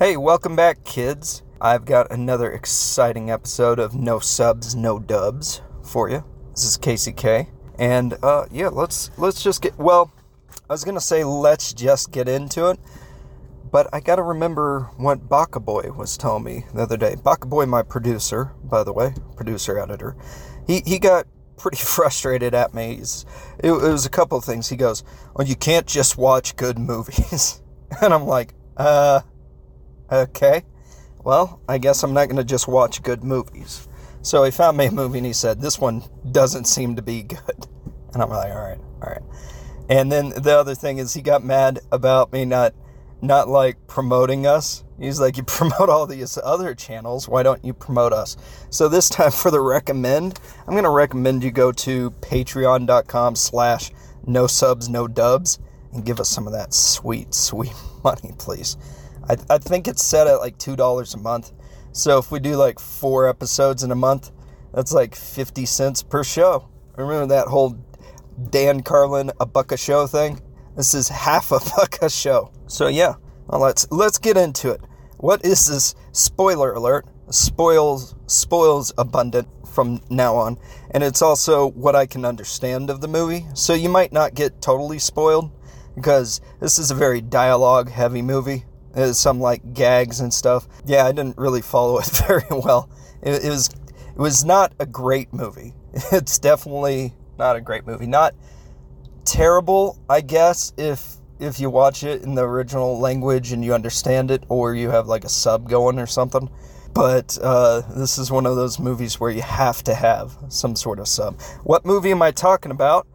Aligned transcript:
Hey, 0.00 0.16
welcome 0.16 0.56
back, 0.56 0.82
kids. 0.82 1.42
I've 1.60 1.84
got 1.84 2.10
another 2.10 2.50
exciting 2.50 3.30
episode 3.30 3.78
of 3.78 3.94
No 3.94 4.18
Subs, 4.18 4.74
No 4.74 4.98
Dubs 4.98 5.60
for 5.84 6.08
you. 6.08 6.24
This 6.52 6.64
is 6.64 6.78
Casey 6.78 7.12
K. 7.12 7.50
And 7.78 8.16
uh, 8.22 8.46
yeah, 8.50 8.68
let's 8.68 9.10
let's 9.18 9.42
just 9.42 9.60
get 9.60 9.76
well. 9.76 10.10
I 10.70 10.72
was 10.72 10.84
gonna 10.84 11.02
say 11.02 11.22
let's 11.22 11.74
just 11.74 12.12
get 12.12 12.30
into 12.30 12.70
it, 12.70 12.80
but 13.70 13.88
I 13.92 14.00
gotta 14.00 14.22
remember 14.22 14.88
what 14.96 15.28
Baka 15.28 15.60
Boy 15.60 15.92
was 15.94 16.16
telling 16.16 16.44
me 16.44 16.64
the 16.72 16.80
other 16.80 16.96
day. 16.96 17.16
Baka 17.22 17.46
Boy, 17.46 17.66
my 17.66 17.82
producer, 17.82 18.54
by 18.64 18.82
the 18.82 18.94
way, 18.94 19.12
producer 19.36 19.78
editor, 19.78 20.16
he 20.66 20.80
he 20.86 20.98
got 20.98 21.26
pretty 21.58 21.76
frustrated 21.84 22.54
at 22.54 22.72
me. 22.72 22.92
It, 22.92 23.66
it 23.68 23.70
was 23.70 24.06
a 24.06 24.10
couple 24.10 24.38
of 24.38 24.46
things. 24.46 24.70
He 24.70 24.76
goes, 24.76 25.04
"Well, 25.36 25.46
you 25.46 25.56
can't 25.56 25.86
just 25.86 26.16
watch 26.16 26.56
good 26.56 26.78
movies," 26.78 27.60
and 28.00 28.14
I'm 28.14 28.24
like, 28.24 28.54
uh 28.78 29.20
Okay. 30.10 30.64
Well, 31.22 31.60
I 31.68 31.78
guess 31.78 32.02
I'm 32.02 32.14
not 32.14 32.26
going 32.26 32.36
to 32.36 32.44
just 32.44 32.66
watch 32.66 33.02
good 33.02 33.22
movies. 33.22 33.86
So 34.22 34.44
he 34.44 34.50
found 34.50 34.76
me 34.76 34.86
a 34.86 34.90
movie 34.90 35.18
and 35.18 35.26
he 35.26 35.32
said, 35.32 35.60
This 35.60 35.78
one 35.78 36.02
doesn't 36.30 36.64
seem 36.64 36.96
to 36.96 37.02
be 37.02 37.22
good. 37.22 37.40
And 38.12 38.20
I'm 38.20 38.28
like, 38.28 38.52
All 38.52 38.60
right, 38.60 38.78
all 39.02 39.08
right. 39.08 39.22
And 39.88 40.10
then 40.10 40.30
the 40.30 40.58
other 40.58 40.74
thing 40.74 40.98
is 40.98 41.14
he 41.14 41.22
got 41.22 41.44
mad 41.44 41.78
about 41.92 42.32
me 42.32 42.44
not 42.44 42.74
not 43.22 43.48
like 43.48 43.86
promoting 43.86 44.46
us. 44.46 44.82
He's 44.98 45.20
like, 45.20 45.36
You 45.36 45.42
promote 45.46 45.88
all 45.88 46.08
these 46.08 46.36
other 46.42 46.74
channels, 46.74 47.28
why 47.28 47.44
don't 47.44 47.64
you 47.64 47.72
promote 47.72 48.12
us? 48.12 48.36
So 48.70 48.88
this 48.88 49.08
time 49.08 49.30
for 49.42 49.52
the 49.52 49.60
recommend, 49.60 50.40
I'm 50.66 50.74
gonna 50.74 50.90
recommend 50.90 51.44
you 51.44 51.52
go 51.52 51.70
to 51.70 52.10
patreon.com 52.10 53.36
slash 53.36 53.92
no 54.26 54.48
subs, 54.48 54.88
no 54.88 55.06
dubs, 55.06 55.60
and 55.92 56.04
give 56.04 56.18
us 56.18 56.28
some 56.28 56.48
of 56.48 56.52
that 56.52 56.74
sweet, 56.74 57.32
sweet 57.32 57.74
money, 58.04 58.32
please. 58.38 58.76
I, 59.30 59.36
I 59.48 59.58
think 59.58 59.86
it's 59.86 60.04
set 60.04 60.26
at 60.26 60.40
like 60.40 60.58
$2 60.58 61.14
a 61.14 61.18
month. 61.18 61.52
So 61.92 62.18
if 62.18 62.32
we 62.32 62.40
do 62.40 62.56
like 62.56 62.80
four 62.80 63.28
episodes 63.28 63.84
in 63.84 63.92
a 63.92 63.94
month, 63.96 64.32
that's 64.74 64.92
like 64.92 65.14
50 65.14 65.66
cents 65.66 66.02
per 66.02 66.24
show. 66.24 66.68
Remember 66.96 67.26
that 67.26 67.46
whole 67.46 67.78
Dan 68.50 68.82
Carlin 68.82 69.30
a 69.38 69.46
buck 69.46 69.70
a 69.70 69.76
show 69.76 70.08
thing? 70.08 70.40
This 70.76 70.94
is 70.94 71.08
half 71.08 71.52
a 71.52 71.60
buck 71.76 72.02
a 72.02 72.10
show. 72.10 72.52
So 72.66 72.88
yeah, 72.88 73.14
well, 73.46 73.60
let's 73.60 73.86
let's 73.92 74.18
get 74.18 74.36
into 74.36 74.70
it. 74.70 74.80
What 75.18 75.44
is 75.44 75.66
this 75.66 75.94
spoiler 76.10 76.72
alert? 76.72 77.06
Spoils 77.30 78.16
spoils 78.26 78.92
abundant 78.98 79.46
from 79.72 80.00
now 80.10 80.34
on, 80.34 80.58
and 80.90 81.04
it's 81.04 81.22
also 81.22 81.70
what 81.70 81.94
I 81.94 82.06
can 82.06 82.24
understand 82.24 82.90
of 82.90 83.00
the 83.00 83.08
movie. 83.08 83.46
So 83.54 83.74
you 83.74 83.88
might 83.88 84.12
not 84.12 84.34
get 84.34 84.60
totally 84.60 84.98
spoiled 84.98 85.52
because 85.94 86.40
this 86.58 86.78
is 86.80 86.90
a 86.90 86.96
very 86.96 87.20
dialogue 87.20 87.90
heavy 87.90 88.22
movie. 88.22 88.64
Uh, 88.94 89.12
some 89.12 89.40
like 89.40 89.72
gags 89.72 90.20
and 90.20 90.32
stuff. 90.34 90.66
Yeah, 90.84 91.06
I 91.06 91.12
didn't 91.12 91.38
really 91.38 91.62
follow 91.62 91.98
it 91.98 92.06
very 92.26 92.44
well. 92.50 92.90
It, 93.22 93.44
it, 93.44 93.48
was 93.48 93.68
it 93.68 94.18
was 94.18 94.44
not 94.44 94.72
a 94.78 94.86
great 94.86 95.32
movie. 95.32 95.74
It's 96.12 96.38
definitely 96.38 97.14
not 97.38 97.56
a 97.56 97.60
great 97.60 97.86
movie. 97.86 98.06
Not 98.06 98.34
terrible, 99.24 99.98
I 100.08 100.20
guess, 100.20 100.72
if 100.76 101.16
if 101.40 101.58
you 101.58 101.70
watch 101.70 102.04
it 102.04 102.22
in 102.22 102.34
the 102.34 102.42
original 102.42 103.00
language 103.00 103.52
and 103.52 103.64
you 103.64 103.74
understand 103.74 104.30
it, 104.30 104.44
or 104.48 104.74
you 104.74 104.90
have 104.90 105.08
like 105.08 105.24
a 105.24 105.28
sub 105.28 105.68
going 105.68 105.98
or 105.98 106.06
something. 106.06 106.50
But 106.92 107.38
uh, 107.40 107.82
this 107.96 108.18
is 108.18 108.30
one 108.30 108.46
of 108.46 108.56
those 108.56 108.78
movies 108.78 109.18
where 109.18 109.30
you 109.30 109.42
have 109.42 109.82
to 109.84 109.94
have 109.94 110.36
some 110.48 110.76
sort 110.76 110.98
of 110.98 111.08
sub. 111.08 111.40
What 111.62 111.86
movie 111.86 112.10
am 112.10 112.20
I 112.20 112.30
talking 112.30 112.72
about? 112.72 113.06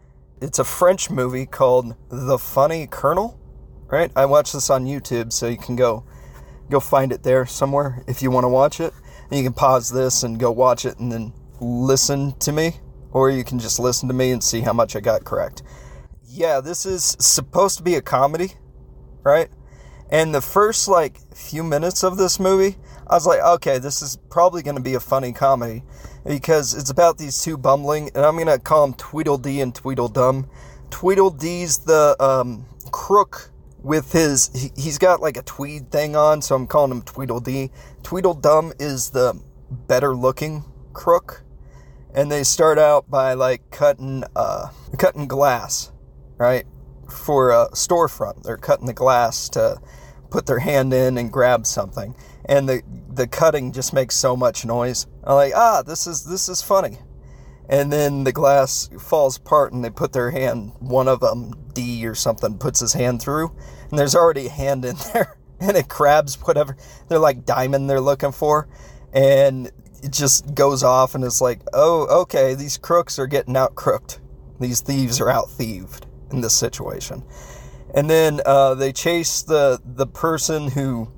It's 0.41 0.59
a 0.59 0.63
French 0.63 1.09
movie 1.09 1.45
called 1.45 1.95
The 2.09 2.37
Funny 2.37 2.87
Colonel 2.87 3.39
right? 3.88 4.11
I 4.16 4.25
watched 4.25 4.53
this 4.53 4.69
on 4.69 4.86
YouTube, 4.86 5.31
so 5.31 5.47
you 5.47 5.58
can 5.58 5.75
go 5.75 6.03
go 6.69 6.80
find 6.80 7.11
it 7.11 7.23
there 7.23 7.45
somewhere 7.45 8.03
if 8.08 8.22
you 8.22 8.31
want 8.31 8.44
to 8.44 8.50
watch 8.50 8.80
it. 8.80 8.94
And 9.30 9.38
you 9.38 9.44
can 9.44 9.53
pause 9.53 9.89
this 9.89 10.23
and 10.23 10.39
go 10.39 10.52
watch 10.52 10.86
it 10.86 11.00
and 11.00 11.11
then 11.11 11.33
listen 11.59 12.38
to 12.39 12.52
me, 12.52 12.77
or 13.11 13.30
you 13.30 13.44
can 13.44 13.59
just 13.59 13.80
listen 13.80 14.08
to 14.08 14.14
me 14.14 14.32
and 14.32 14.43
see 14.43 14.61
how 14.61 14.73
much 14.73 14.95
I 14.95 14.99
got 14.99 15.23
correct. 15.23 15.64
Yeah, 16.27 16.61
this 16.61 16.86
is 16.86 17.15
supposed 17.20 17.77
to 17.77 17.83
be 17.83 17.95
a 17.95 18.02
comedy, 18.02 18.54
right? 19.23 19.49
And 20.09 20.36
the 20.36 20.42
first 20.42 20.88
like 20.88 21.17
few 21.33 21.64
minutes 21.64 22.04
of 22.04 22.17
this 22.17 22.39
movie, 22.39 22.77
I 23.08 23.15
was 23.15 23.26
like, 23.26 23.42
okay, 23.42 23.80
this 23.80 24.02
is 24.02 24.17
probably 24.30 24.61
going 24.61 24.77
to 24.77 24.83
be 24.83 24.93
a 24.93 24.99
funny 24.99 25.32
comedy 25.32 25.83
because 26.26 26.73
it's 26.73 26.89
about 26.89 27.17
these 27.17 27.42
two 27.42 27.58
bumbling, 27.58 28.09
and 28.15 28.26
I'm 28.26 28.36
going 28.36 28.48
to 28.48 28.59
call 28.59 28.86
them 28.86 28.95
Tweedledee 28.95 29.61
and 29.61 29.73
Tweedledum. 29.73 30.48
Tweedledee's 30.89 31.80
the 31.80 32.15
um, 32.20 32.65
crook 32.92 33.52
with 33.85 34.11
his 34.11 34.49
he, 34.75 34.89
has 34.89 34.97
got 34.97 35.21
like 35.21 35.37
a 35.37 35.43
tweed 35.43 35.91
thing 35.91 36.15
on, 36.15 36.41
so 36.41 36.55
I'm 36.55 36.65
calling 36.65 36.91
him 36.91 37.03
Tweedledee. 37.03 37.69
Tweedledum 38.01 38.73
is 38.79 39.11
the 39.11 39.39
better 39.69 40.15
looking 40.15 40.65
crook, 40.93 41.43
and 42.13 42.31
they 42.31 42.43
start 42.43 42.79
out 42.79 43.09
by 43.09 43.33
like 43.33 43.69
cutting 43.69 44.23
uh 44.35 44.69
cutting 44.97 45.27
glass, 45.27 45.91
right? 46.37 46.65
For 47.09 47.51
a 47.51 47.69
storefront. 47.73 48.43
They're 48.43 48.57
cutting 48.57 48.87
the 48.87 48.93
glass 48.93 49.49
to 49.49 49.79
put 50.31 50.47
their 50.47 50.59
hand 50.59 50.91
in 50.91 51.19
and 51.19 51.31
grab 51.31 51.67
something. 51.67 52.15
And 52.45 52.67
the 52.67 52.81
the 53.13 53.27
cutting 53.27 53.71
just 53.71 53.93
makes 53.93 54.15
so 54.15 54.35
much 54.35 54.65
noise. 54.65 55.05
I'm 55.23 55.35
like, 55.35 55.53
ah, 55.55 55.83
this 55.83 56.07
is 56.07 56.25
this 56.25 56.49
is 56.49 56.63
funny. 56.63 56.97
And 57.69 57.93
then 57.93 58.23
the 58.23 58.31
glass 58.31 58.89
falls 58.99 59.37
apart 59.37 59.73
and 59.73 59.83
they 59.83 59.89
put 59.89 60.13
their 60.13 60.29
hand, 60.29 60.73
one 60.79 61.07
of 61.07 61.19
them, 61.19 61.52
D 61.73 62.05
or 62.05 62.13
something, 62.13 62.57
puts 62.57 62.79
his 62.79 62.93
hand 62.93 63.21
through 63.21 63.55
and 63.89 63.99
there's 63.99 64.15
already 64.15 64.47
a 64.47 64.51
hand 64.51 64.85
in 64.85 64.95
there 65.13 65.37
and 65.59 65.77
it 65.77 65.87
grabs 65.87 66.35
whatever 66.41 66.75
they're 67.07 67.19
like 67.19 67.45
diamond 67.45 67.89
they're 67.89 68.01
looking 68.01 68.31
for 68.31 68.67
and 69.13 69.71
it 70.03 70.11
just 70.11 70.53
goes 70.53 70.83
off 70.83 71.15
and 71.15 71.23
it's 71.23 71.41
like 71.41 71.61
oh 71.73 72.21
okay 72.21 72.53
these 72.53 72.77
crooks 72.77 73.17
are 73.17 73.27
getting 73.27 73.57
out 73.57 73.75
crooked. 73.75 74.19
These 74.59 74.81
thieves 74.81 75.19
are 75.19 75.29
out 75.29 75.49
thieved 75.49 76.07
in 76.31 76.41
this 76.41 76.55
situation. 76.55 77.23
And 77.93 78.09
then 78.09 78.41
uh, 78.45 78.75
they 78.75 78.91
chase 78.91 79.41
the 79.41 79.81
the 79.83 80.07
person 80.07 80.69
who 80.69 81.11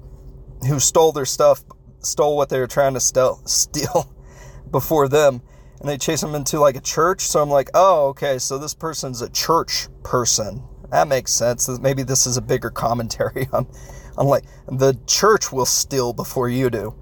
who 0.67 0.79
stole 0.79 1.11
their 1.11 1.25
stuff 1.25 1.63
stole 1.99 2.37
what 2.37 2.49
they 2.49 2.59
were 2.59 2.67
trying 2.67 2.93
to 2.93 2.99
steal 2.99 3.41
steal 3.45 4.13
before 4.71 5.07
them 5.07 5.41
and 5.79 5.87
they 5.87 5.97
chase 5.97 6.21
them 6.21 6.33
into 6.33 6.59
like 6.59 6.75
a 6.75 6.81
church. 6.81 7.21
So 7.21 7.41
i'm 7.41 7.49
like 7.49 7.69
oh 7.73 8.07
okay 8.09 8.37
so 8.37 8.57
this 8.57 8.73
person's 8.73 9.21
a 9.21 9.29
church 9.29 9.87
person 10.03 10.63
that 10.91 11.07
makes 11.07 11.33
sense. 11.33 11.67
Maybe 11.79 12.03
this 12.03 12.25
is 12.25 12.37
a 12.37 12.41
bigger 12.41 12.69
commentary 12.69 13.47
on, 13.53 13.67
on 14.17 14.27
like 14.27 14.45
the 14.67 14.97
church 15.05 15.51
will 15.51 15.65
steal 15.65 16.13
before 16.13 16.49
you 16.49 16.69
do. 16.69 16.95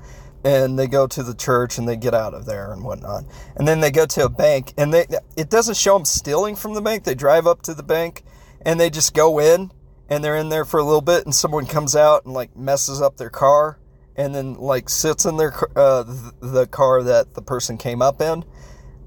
And 0.43 0.77
they 0.77 0.85
go 0.85 1.07
to 1.07 1.23
the 1.23 1.33
church 1.33 1.79
and 1.79 1.87
they 1.87 1.95
get 1.95 2.13
out 2.13 2.35
of 2.35 2.45
there 2.45 2.71
and 2.71 2.83
whatnot. 2.83 3.23
And 3.55 3.67
then 3.67 3.79
they 3.79 3.89
go 3.89 4.05
to 4.05 4.25
a 4.25 4.29
bank 4.29 4.73
and 4.77 4.93
they 4.93 5.07
it 5.35 5.49
doesn't 5.49 5.75
show 5.75 5.95
them 5.95 6.05
stealing 6.05 6.55
from 6.55 6.75
the 6.75 6.81
bank. 6.81 7.03
They 7.03 7.15
drive 7.15 7.47
up 7.47 7.63
to 7.63 7.73
the 7.73 7.81
bank 7.81 8.23
and 8.61 8.79
they 8.79 8.91
just 8.91 9.15
go 9.15 9.39
in 9.39 9.71
and 10.07 10.23
they're 10.23 10.35
in 10.35 10.49
there 10.49 10.65
for 10.65 10.79
a 10.79 10.83
little 10.83 11.01
bit 11.01 11.25
and 11.25 11.33
someone 11.33 11.65
comes 11.65 11.95
out 11.95 12.25
and 12.25 12.33
like 12.33 12.55
messes 12.55 13.01
up 13.01 13.17
their 13.17 13.31
car 13.31 13.79
and 14.15 14.33
then 14.33 14.53
like 14.53 14.87
sits 14.87 15.25
in 15.25 15.37
their 15.37 15.53
uh, 15.75 16.03
the 16.39 16.67
car 16.67 17.03
that 17.03 17.33
the 17.33 17.41
person 17.41 17.77
came 17.77 18.01
up 18.01 18.21
in 18.21 18.45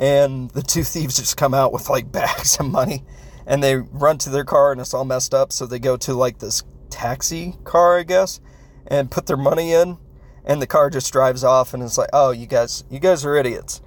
and 0.00 0.50
the 0.50 0.62
two 0.62 0.84
thieves 0.84 1.16
just 1.16 1.36
come 1.36 1.54
out 1.54 1.72
with 1.72 1.88
like 1.88 2.10
bags 2.12 2.58
of 2.58 2.66
money 2.66 3.04
and 3.48 3.62
they 3.62 3.76
run 3.76 4.18
to 4.18 4.30
their 4.30 4.44
car 4.44 4.70
and 4.70 4.80
it's 4.80 4.92
all 4.92 5.06
messed 5.06 5.32
up. 5.32 5.52
So 5.52 5.66
they 5.66 5.78
go 5.78 5.96
to 5.96 6.12
like 6.12 6.38
this 6.38 6.62
taxi 6.90 7.56
car, 7.64 7.98
I 7.98 8.02
guess, 8.02 8.40
and 8.86 9.10
put 9.10 9.26
their 9.26 9.38
money 9.38 9.72
in, 9.72 9.96
and 10.44 10.62
the 10.62 10.66
car 10.66 10.90
just 10.90 11.12
drives 11.12 11.42
off, 11.42 11.74
and 11.74 11.82
it's 11.82 11.98
like, 11.98 12.10
oh, 12.12 12.30
you 12.30 12.46
guys, 12.46 12.84
you 12.90 13.00
guys 13.00 13.24
are 13.24 13.34
idiots. 13.34 13.80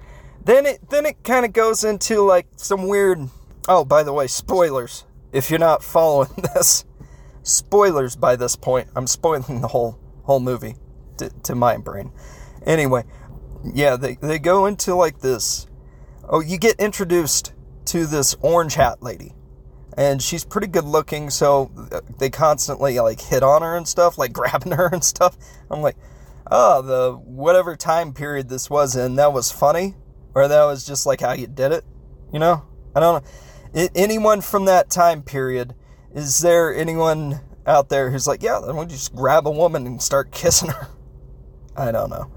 Then 0.44 0.66
it 0.66 0.90
then 0.90 1.06
it 1.06 1.22
kind 1.22 1.46
of 1.46 1.52
goes 1.52 1.84
into 1.84 2.22
like 2.22 2.48
some 2.56 2.88
weird. 2.88 3.28
Oh, 3.68 3.84
by 3.84 4.02
the 4.02 4.12
way, 4.12 4.26
spoilers. 4.26 5.04
If 5.32 5.48
you're 5.48 5.60
not 5.60 5.84
following 5.84 6.30
this, 6.54 6.84
spoilers 7.44 8.16
by 8.16 8.34
this 8.34 8.56
point. 8.56 8.88
I'm 8.96 9.06
spoiling 9.06 9.60
the 9.60 9.68
whole 9.68 9.98
whole 10.24 10.40
movie 10.40 10.74
to, 11.18 11.30
to 11.44 11.54
my 11.54 11.76
brain. 11.76 12.10
Anyway, 12.66 13.04
yeah, 13.72 13.94
they 13.94 14.16
they 14.16 14.40
go 14.40 14.66
into 14.66 14.96
like 14.96 15.20
this. 15.20 15.68
Oh, 16.28 16.40
you 16.40 16.58
get 16.58 16.80
introduced 16.80 17.52
to 17.86 18.06
this 18.06 18.34
orange 18.40 18.74
hat 18.74 19.02
lady 19.02 19.34
and 19.96 20.22
she's 20.22 20.44
pretty 20.44 20.66
good 20.66 20.84
looking 20.84 21.30
so 21.30 21.70
uh, 21.92 22.00
they 22.18 22.30
constantly 22.30 22.98
like 23.00 23.20
hit 23.20 23.42
on 23.42 23.62
her 23.62 23.76
and 23.76 23.86
stuff 23.86 24.18
like 24.18 24.32
grabbing 24.32 24.72
her 24.72 24.88
and 24.92 25.04
stuff. 25.04 25.36
I'm 25.70 25.82
like 25.82 25.96
oh 26.50 26.82
the 26.82 27.12
whatever 27.16 27.76
time 27.76 28.12
period 28.12 28.48
this 28.48 28.70
was 28.70 28.96
in 28.96 29.16
that 29.16 29.32
was 29.32 29.52
funny? 29.52 29.94
Or 30.34 30.48
that 30.48 30.64
was 30.64 30.86
just 30.86 31.04
like 31.04 31.20
how 31.20 31.32
you 31.32 31.46
did 31.46 31.72
it? 31.72 31.84
You 32.32 32.38
know? 32.38 32.64
I 32.94 33.00
don't 33.00 33.22
know. 33.74 33.88
Anyone 33.94 34.40
from 34.40 34.66
that 34.66 34.90
time 34.90 35.22
period 35.22 35.74
is 36.14 36.40
there 36.40 36.74
anyone 36.74 37.40
out 37.66 37.88
there 37.88 38.10
who's 38.10 38.26
like 38.26 38.42
yeah 38.42 38.60
then 38.64 38.76
we 38.76 38.86
just 38.86 39.14
grab 39.14 39.46
a 39.46 39.50
woman 39.50 39.86
and 39.86 40.00
start 40.00 40.32
kissing 40.32 40.70
her? 40.70 40.88
I 41.76 41.90
don't 41.90 42.10
know. 42.10 42.30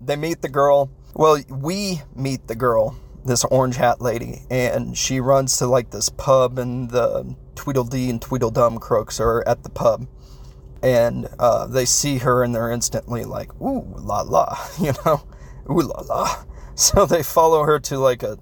They 0.00 0.16
meet 0.16 0.42
the 0.42 0.48
girl. 0.48 0.90
Well 1.14 1.42
we 1.48 2.02
meet 2.14 2.46
the 2.46 2.54
girl 2.54 2.96
this 3.24 3.44
orange 3.44 3.76
hat 3.76 4.00
lady, 4.00 4.42
and 4.50 4.96
she 4.96 5.20
runs 5.20 5.56
to 5.58 5.66
like 5.66 5.90
this 5.90 6.08
pub, 6.08 6.58
and 6.58 6.90
the 6.90 7.36
Tweedledee 7.54 8.10
and 8.10 8.20
Tweedledum 8.22 8.78
crooks 8.78 9.20
are 9.20 9.46
at 9.46 9.62
the 9.62 9.70
pub. 9.70 10.06
and 10.82 11.28
uh, 11.38 11.66
they 11.66 11.84
see 11.84 12.18
her 12.18 12.42
and 12.42 12.54
they're 12.54 12.70
instantly 12.70 13.24
like, 13.24 13.52
ooh 13.60 13.84
la 13.98 14.22
la, 14.22 14.56
you 14.80 14.92
know, 15.04 15.22
ooh 15.70 15.82
la 15.82 16.00
la. 16.00 16.44
So 16.74 17.04
they 17.04 17.22
follow 17.22 17.64
her 17.64 17.78
to 17.78 17.98
like 17.98 18.22
a 18.22 18.38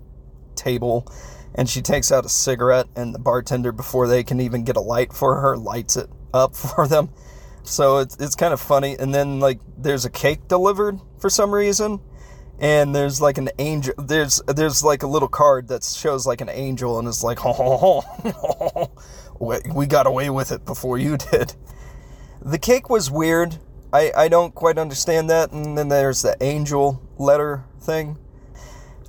table 0.55 1.11
and 1.57 1.69
she 1.69 1.83
takes 1.83 2.13
out 2.13 2.25
a 2.25 2.29
cigarette 2.29 2.87
and 2.95 3.13
the 3.13 3.19
bartender 3.19 3.73
before 3.73 4.07
they 4.07 4.23
can 4.23 4.41
even 4.41 4.63
get 4.63 4.77
a 4.77 4.81
light 4.81 5.13
for 5.13 5.41
her 5.41 5.57
lights 5.57 5.97
it 5.97 6.09
up 6.33 6.55
for 6.57 6.87
them 6.87 7.11
so 7.65 7.99
it's, 7.99 8.17
it's 8.19 8.37
kind 8.37 8.53
of 8.53 8.61
funny 8.61 8.97
and 8.99 9.13
then 9.13 9.41
like 9.41 9.59
there's 9.77 10.05
a 10.05 10.11
cake 10.11 10.47
delivered 10.47 11.01
for 11.19 11.29
some 11.29 11.53
reason 11.53 12.01
and 12.61 12.95
there's 12.95 13.21
like 13.21 13.39
an 13.39 13.49
angel 13.59 13.95
there's 13.99 14.43
there's 14.47 14.83
like 14.83 15.03
a 15.03 15.07
little 15.07 15.29
card 15.29 15.69
that 15.69 15.85
shows 15.85 16.27
like 16.27 16.41
an 16.41 16.49
angel 16.49 16.99
and 16.99 17.07
it's 17.07 17.23
like 17.23 17.39
ho 17.39 17.53
ho 17.53 17.77
ho 17.77 18.91
we 19.41 19.87
got 19.87 20.07
away 20.07 20.31
with 20.31 20.53
it 20.53 20.65
before 20.65 20.99
you 20.99 21.17
did. 21.17 21.55
The 22.43 22.59
cake 22.59 22.89
was 22.89 23.11
weird. 23.11 23.59
I 23.93 24.13
i 24.17 24.29
don't 24.29 24.55
quite 24.55 24.79
understand 24.79 25.31
that. 25.31 25.53
And 25.53 25.77
then 25.77 25.89
there's 25.89 26.23
the 26.23 26.37
angel 26.41 27.03
letter 27.19 27.65
thing. 27.81 28.19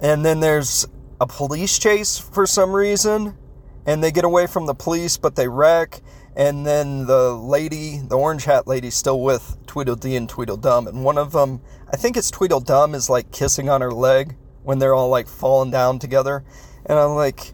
And 0.01 0.25
then 0.25 0.39
there's 0.39 0.87
a 1.19 1.27
police 1.27 1.77
chase 1.77 2.17
for 2.17 2.45
some 2.45 2.71
reason. 2.71 3.37
And 3.85 4.03
they 4.03 4.11
get 4.11 4.23
away 4.23 4.47
from 4.47 4.65
the 4.65 4.75
police 4.75 5.17
but 5.17 5.35
they 5.35 5.47
wreck. 5.47 6.01
And 6.35 6.65
then 6.65 7.05
the 7.05 7.33
lady, 7.33 7.97
the 7.97 8.17
orange 8.17 8.45
hat 8.45 8.65
lady, 8.65 8.91
still 8.91 9.19
with 9.19 9.57
Tweedledee 9.65 10.15
and 10.15 10.29
Tweedledum. 10.29 10.87
And 10.87 11.03
one 11.03 11.17
of 11.17 11.33
them, 11.33 11.59
I 11.91 11.97
think 11.97 12.17
it's 12.17 12.29
Tweedledum, 12.31 12.93
is 12.93 13.09
like 13.09 13.31
kissing 13.31 13.69
on 13.69 13.81
her 13.81 13.91
leg 13.91 14.35
when 14.63 14.79
they're 14.79 14.93
all 14.93 15.09
like 15.09 15.27
falling 15.27 15.71
down 15.71 15.99
together. 15.99 16.43
And 16.85 16.99
I'm 16.99 17.15
like, 17.15 17.53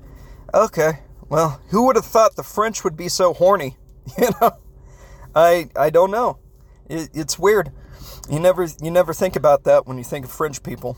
okay, 0.53 0.99
well, 1.29 1.61
who 1.69 1.85
would 1.85 1.95
have 1.95 2.05
thought 2.05 2.35
the 2.35 2.43
French 2.43 2.83
would 2.83 2.97
be 2.97 3.09
so 3.09 3.33
horny? 3.33 3.77
You 4.19 4.29
know, 4.39 4.51
I 5.33 5.69
I 5.75 5.89
don't 5.89 6.11
know. 6.11 6.37
It, 6.87 7.09
it's 7.15 7.39
weird. 7.39 7.71
You 8.29 8.39
never 8.39 8.67
you 8.79 8.91
never 8.91 9.15
think 9.15 9.35
about 9.35 9.63
that 9.63 9.87
when 9.87 9.97
you 9.97 10.03
think 10.03 10.25
of 10.25 10.31
French 10.31 10.61
people. 10.61 10.95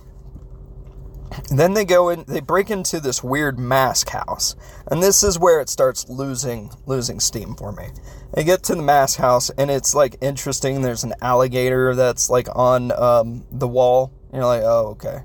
Then 1.50 1.74
they 1.74 1.86
go 1.86 2.10
in, 2.10 2.26
they 2.28 2.40
break 2.40 2.70
into 2.70 3.00
this 3.00 3.24
weird 3.24 3.60
mask 3.60 4.10
house, 4.10 4.56
and 4.90 5.02
this 5.02 5.24
is 5.24 5.40
where 5.40 5.62
it 5.62 5.70
starts 5.70 6.10
losing 6.10 6.72
losing 6.86 7.20
steam 7.20 7.56
for 7.56 7.72
me. 7.72 7.90
They 8.34 8.44
get 8.44 8.64
to 8.64 8.76
the 8.76 8.82
mask 8.82 9.20
house, 9.20 9.50
and 9.52 9.72
it's 9.72 9.96
like 9.96 10.18
interesting. 10.22 10.82
There's 10.82 11.04
an 11.04 11.14
alligator 11.22 11.96
that's 11.96 12.30
like 12.30 12.48
on 12.56 12.92
um, 12.92 13.46
the 13.52 13.68
wall. 13.68 14.12
And 14.28 14.36
you're 14.36 14.46
like, 14.46 14.64
oh 14.64 14.90
okay. 14.92 15.24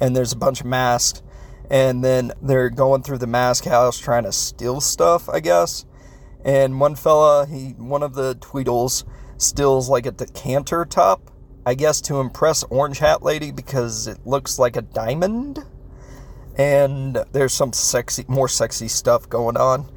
And 0.00 0.14
there's 0.14 0.32
a 0.32 0.36
bunch 0.36 0.60
of 0.60 0.66
masks, 0.66 1.22
and 1.70 2.04
then 2.04 2.32
they're 2.42 2.70
going 2.70 3.02
through 3.02 3.18
the 3.18 3.26
mask 3.26 3.64
house 3.64 3.98
trying 3.98 4.24
to 4.24 4.32
steal 4.32 4.80
stuff, 4.80 5.28
I 5.28 5.40
guess. 5.40 5.84
And 6.44 6.80
one 6.80 6.96
fella, 6.96 7.46
he 7.46 7.70
one 7.70 8.02
of 8.02 8.14
the 8.14 8.34
Tweedles 8.36 9.04
steals 9.38 9.88
like 9.88 10.06
a 10.06 10.12
decanter 10.12 10.84
top 10.84 11.31
I 11.64 11.74
guess 11.74 12.00
to 12.02 12.20
impress 12.20 12.64
Orange 12.64 12.98
Hat 12.98 13.22
Lady 13.22 13.52
because 13.52 14.06
it 14.06 14.18
looks 14.26 14.58
like 14.58 14.76
a 14.76 14.82
diamond. 14.82 15.60
And 16.56 17.24
there's 17.32 17.54
some 17.54 17.72
sexy, 17.72 18.24
more 18.28 18.48
sexy 18.48 18.88
stuff 18.88 19.28
going 19.28 19.56
on. 19.56 19.90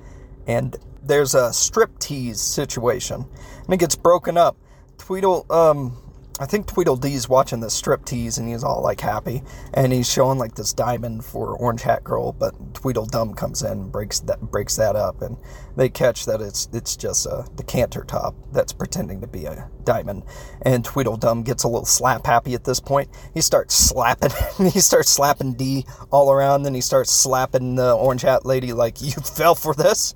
And 0.48 0.76
there's 1.04 1.34
a 1.34 1.52
strip 1.54 1.98
tease 2.00 2.40
situation. 2.40 3.26
And 3.64 3.74
it 3.74 3.78
gets 3.78 3.96
broken 3.96 4.38
up. 4.38 4.58
Tweedle, 4.98 5.50
um, 5.52 5.98
I 6.38 6.46
think 6.46 6.68
Tweedledee's 6.68 7.30
watching 7.30 7.62
the 7.62 7.70
strip 7.70 8.04
tease 8.04 8.38
and 8.38 8.50
he's 8.50 8.64
all 8.64 8.82
like 8.82 9.00
happy, 9.00 9.42
and 9.74 9.94
he's 9.94 10.12
showing 10.12 10.38
like 10.38 10.56
this 10.56 10.74
diamond 10.74 11.24
for 11.24 11.56
Orange 11.58 11.84
Hat 11.84 12.04
Girl, 12.04 12.34
but 12.34 12.54
Tweedledum 12.74 13.36
comes 13.36 13.62
in 13.62 13.72
and 13.72 13.92
breaks 13.92 14.20
that 14.22 14.42
breaks 14.42 14.76
that 14.76 14.98
up, 14.98 15.22
and 15.22 15.38
they 15.78 15.88
catch 15.88 16.26
that 16.26 16.42
it's 16.42 16.68
it's 16.74 16.98
just 16.98 17.26
a 17.26 17.48
decanter 17.56 18.04
top 18.04 18.36
that's 18.52 18.74
pretending 18.74 19.22
to 19.22 19.28
be 19.28 19.46
a 19.46 19.70
diamond, 19.86 20.24
and 20.64 20.84
Tweedledum 20.84 21.44
gets 21.44 21.64
a 21.64 21.70
little 21.70 21.86
slap 21.86 22.26
happy 22.26 22.54
at 22.54 22.66
this 22.66 22.82
point. 22.82 23.10
He 23.34 23.40
starts 23.40 23.74
slapping, 23.74 24.32
he 24.58 24.82
starts 24.82 25.12
slapping 25.12 25.54
D 25.54 25.86
all 26.12 26.30
around, 26.30 26.64
then 26.64 26.74
he 26.74 26.82
starts 26.82 27.12
slapping 27.12 27.76
the 27.76 27.94
Orange 27.94 28.24
Hat 28.24 28.46
lady 28.46 28.74
like 28.74 29.02
you 29.02 29.12
fell 29.36 29.56
for 29.56 29.74
this, 29.74 30.14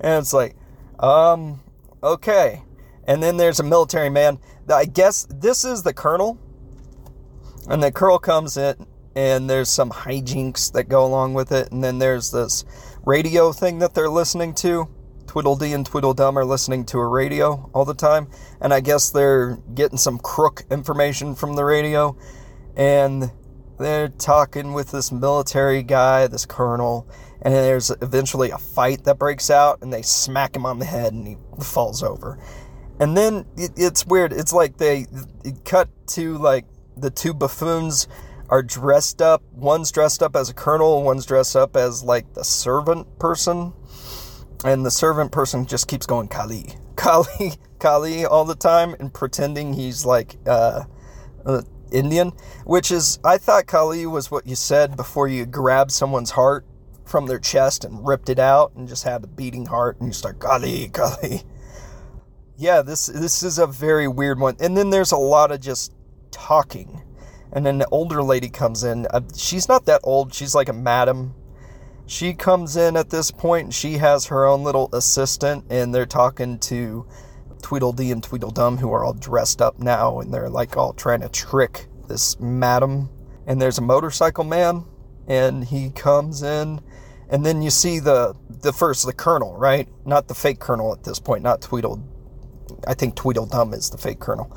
and 0.00 0.22
it's 0.22 0.32
like, 0.32 0.54
um, 1.00 1.60
okay. 2.04 2.62
And 3.06 3.22
then 3.22 3.36
there's 3.36 3.60
a 3.60 3.64
military 3.64 4.10
man. 4.10 4.38
I 4.68 4.84
guess 4.84 5.26
this 5.30 5.64
is 5.64 5.82
the 5.82 5.94
colonel. 5.94 6.38
And 7.68 7.82
the 7.82 7.90
colonel 7.90 8.18
comes 8.18 8.56
in, 8.56 8.86
and 9.14 9.48
there's 9.48 9.68
some 9.68 9.90
hijinks 9.90 10.72
that 10.72 10.84
go 10.84 11.04
along 11.04 11.34
with 11.34 11.52
it. 11.52 11.72
And 11.72 11.82
then 11.82 11.98
there's 11.98 12.30
this 12.30 12.64
radio 13.04 13.52
thing 13.52 13.78
that 13.78 13.94
they're 13.94 14.08
listening 14.08 14.54
to. 14.56 14.88
Tweedledee 15.26 15.72
and 15.72 15.84
Tweedledum 15.84 16.38
are 16.38 16.44
listening 16.44 16.84
to 16.86 16.98
a 16.98 17.06
radio 17.06 17.70
all 17.74 17.84
the 17.84 17.94
time. 17.94 18.28
And 18.60 18.72
I 18.72 18.80
guess 18.80 19.10
they're 19.10 19.56
getting 19.74 19.98
some 19.98 20.18
crook 20.18 20.64
information 20.70 21.34
from 21.34 21.56
the 21.56 21.64
radio. 21.64 22.16
And 22.76 23.32
they're 23.78 24.08
talking 24.08 24.72
with 24.72 24.92
this 24.92 25.12
military 25.12 25.82
guy, 25.82 26.26
this 26.26 26.46
colonel. 26.46 27.08
And 27.42 27.52
there's 27.52 27.90
eventually 28.02 28.50
a 28.50 28.58
fight 28.58 29.04
that 29.04 29.18
breaks 29.18 29.50
out, 29.50 29.80
and 29.82 29.92
they 29.92 30.02
smack 30.02 30.56
him 30.56 30.64
on 30.64 30.78
the 30.78 30.84
head, 30.84 31.12
and 31.12 31.26
he 31.26 31.36
falls 31.62 32.02
over. 32.02 32.38
And 32.98 33.16
then 33.16 33.46
it, 33.56 33.72
it's 33.76 34.06
weird. 34.06 34.32
It's 34.32 34.52
like 34.52 34.78
they 34.78 35.06
cut 35.64 35.88
to 36.08 36.38
like 36.38 36.64
the 36.96 37.10
two 37.10 37.34
buffoons 37.34 38.08
are 38.48 38.62
dressed 38.62 39.20
up. 39.20 39.42
One's 39.52 39.92
dressed 39.92 40.22
up 40.22 40.36
as 40.36 40.48
a 40.48 40.54
colonel, 40.54 41.02
one's 41.02 41.26
dressed 41.26 41.56
up 41.56 41.76
as 41.76 42.02
like 42.02 42.32
the 42.34 42.44
servant 42.44 43.18
person. 43.18 43.72
And 44.64 44.84
the 44.86 44.90
servant 44.90 45.32
person 45.32 45.66
just 45.66 45.86
keeps 45.86 46.06
going 46.06 46.28
Kali, 46.28 46.74
Kali, 46.96 47.54
Kali 47.78 48.24
all 48.24 48.44
the 48.44 48.56
time 48.56 48.94
and 48.98 49.12
pretending 49.12 49.74
he's 49.74 50.06
like 50.06 50.36
uh, 50.46 50.84
uh, 51.44 51.62
Indian, 51.92 52.32
which 52.64 52.90
is, 52.90 53.18
I 53.22 53.36
thought 53.38 53.66
Kali 53.66 54.06
was 54.06 54.30
what 54.30 54.46
you 54.46 54.56
said 54.56 54.96
before 54.96 55.28
you 55.28 55.44
grab 55.44 55.90
someone's 55.90 56.30
heart 56.30 56.64
from 57.04 57.26
their 57.26 57.38
chest 57.38 57.84
and 57.84 58.04
ripped 58.06 58.28
it 58.30 58.38
out 58.38 58.72
and 58.74 58.88
just 58.88 59.04
had 59.04 59.22
a 59.22 59.28
beating 59.28 59.66
heart 59.66 60.00
and 60.00 60.08
you 60.08 60.12
start 60.12 60.40
Kali, 60.40 60.88
Kali 60.88 61.44
yeah, 62.58 62.82
this 62.82 63.06
this 63.06 63.42
is 63.42 63.58
a 63.58 63.66
very 63.66 64.08
weird 64.08 64.38
one. 64.38 64.56
And 64.60 64.76
then 64.76 64.90
there's 64.90 65.12
a 65.12 65.16
lot 65.16 65.52
of 65.52 65.60
just 65.60 65.94
talking. 66.30 67.02
And 67.52 67.64
then 67.64 67.78
the 67.78 67.88
older 67.88 68.22
lady 68.22 68.48
comes 68.48 68.82
in. 68.84 69.06
Uh, 69.06 69.20
she's 69.34 69.68
not 69.68 69.86
that 69.86 70.00
old. 70.04 70.34
She's 70.34 70.54
like 70.54 70.68
a 70.68 70.72
madam. 70.72 71.34
She 72.06 72.34
comes 72.34 72.76
in 72.76 72.96
at 72.96 73.10
this 73.10 73.30
point 73.30 73.64
and 73.64 73.74
she 73.74 73.94
has 73.94 74.26
her 74.26 74.46
own 74.46 74.62
little 74.62 74.88
assistant 74.92 75.64
and 75.70 75.94
they're 75.94 76.06
talking 76.06 76.58
to 76.60 77.06
Tweedledee 77.62 78.12
and 78.12 78.22
Tweedledum 78.22 78.78
who 78.78 78.92
are 78.92 79.04
all 79.04 79.12
dressed 79.12 79.60
up 79.60 79.78
now 79.78 80.20
and 80.20 80.32
they're 80.32 80.48
like 80.48 80.76
all 80.76 80.92
trying 80.92 81.20
to 81.22 81.28
trick 81.28 81.88
this 82.08 82.38
madam. 82.38 83.08
And 83.46 83.60
there's 83.60 83.78
a 83.78 83.82
motorcycle 83.82 84.44
man 84.44 84.84
and 85.26 85.64
he 85.64 85.90
comes 85.90 86.42
in 86.42 86.80
and 87.28 87.44
then 87.44 87.60
you 87.60 87.70
see 87.70 87.98
the 87.98 88.34
the 88.48 88.72
first 88.72 89.04
the 89.04 89.12
colonel, 89.12 89.56
right? 89.56 89.88
Not 90.04 90.28
the 90.28 90.34
fake 90.34 90.60
colonel 90.60 90.92
at 90.92 91.02
this 91.02 91.18
point, 91.18 91.42
not 91.42 91.60
Tweedle 91.60 92.00
I 92.86 92.94
think 92.94 93.14
Tweedledum 93.14 93.74
is 93.74 93.90
the 93.90 93.98
fake 93.98 94.20
colonel. 94.20 94.56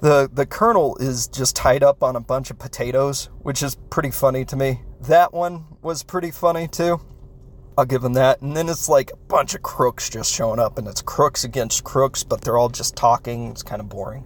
The 0.00 0.28
the 0.32 0.46
colonel 0.46 0.96
is 0.96 1.28
just 1.28 1.54
tied 1.54 1.84
up 1.84 2.02
on 2.02 2.16
a 2.16 2.20
bunch 2.20 2.50
of 2.50 2.58
potatoes, 2.58 3.30
which 3.42 3.62
is 3.62 3.76
pretty 3.88 4.10
funny 4.10 4.44
to 4.46 4.56
me. 4.56 4.80
That 5.02 5.32
one 5.32 5.64
was 5.80 6.02
pretty 6.02 6.30
funny 6.30 6.66
too. 6.66 7.00
I'll 7.78 7.84
give 7.84 8.04
him 8.04 8.14
that. 8.14 8.42
And 8.42 8.56
then 8.56 8.68
it's 8.68 8.88
like 8.88 9.12
a 9.12 9.16
bunch 9.16 9.54
of 9.54 9.62
crooks 9.62 10.10
just 10.10 10.32
showing 10.32 10.58
up, 10.58 10.76
and 10.76 10.88
it's 10.88 11.02
crooks 11.02 11.44
against 11.44 11.84
crooks, 11.84 12.24
but 12.24 12.40
they're 12.40 12.58
all 12.58 12.68
just 12.68 12.96
talking. 12.96 13.48
It's 13.48 13.62
kind 13.62 13.80
of 13.80 13.88
boring. 13.88 14.24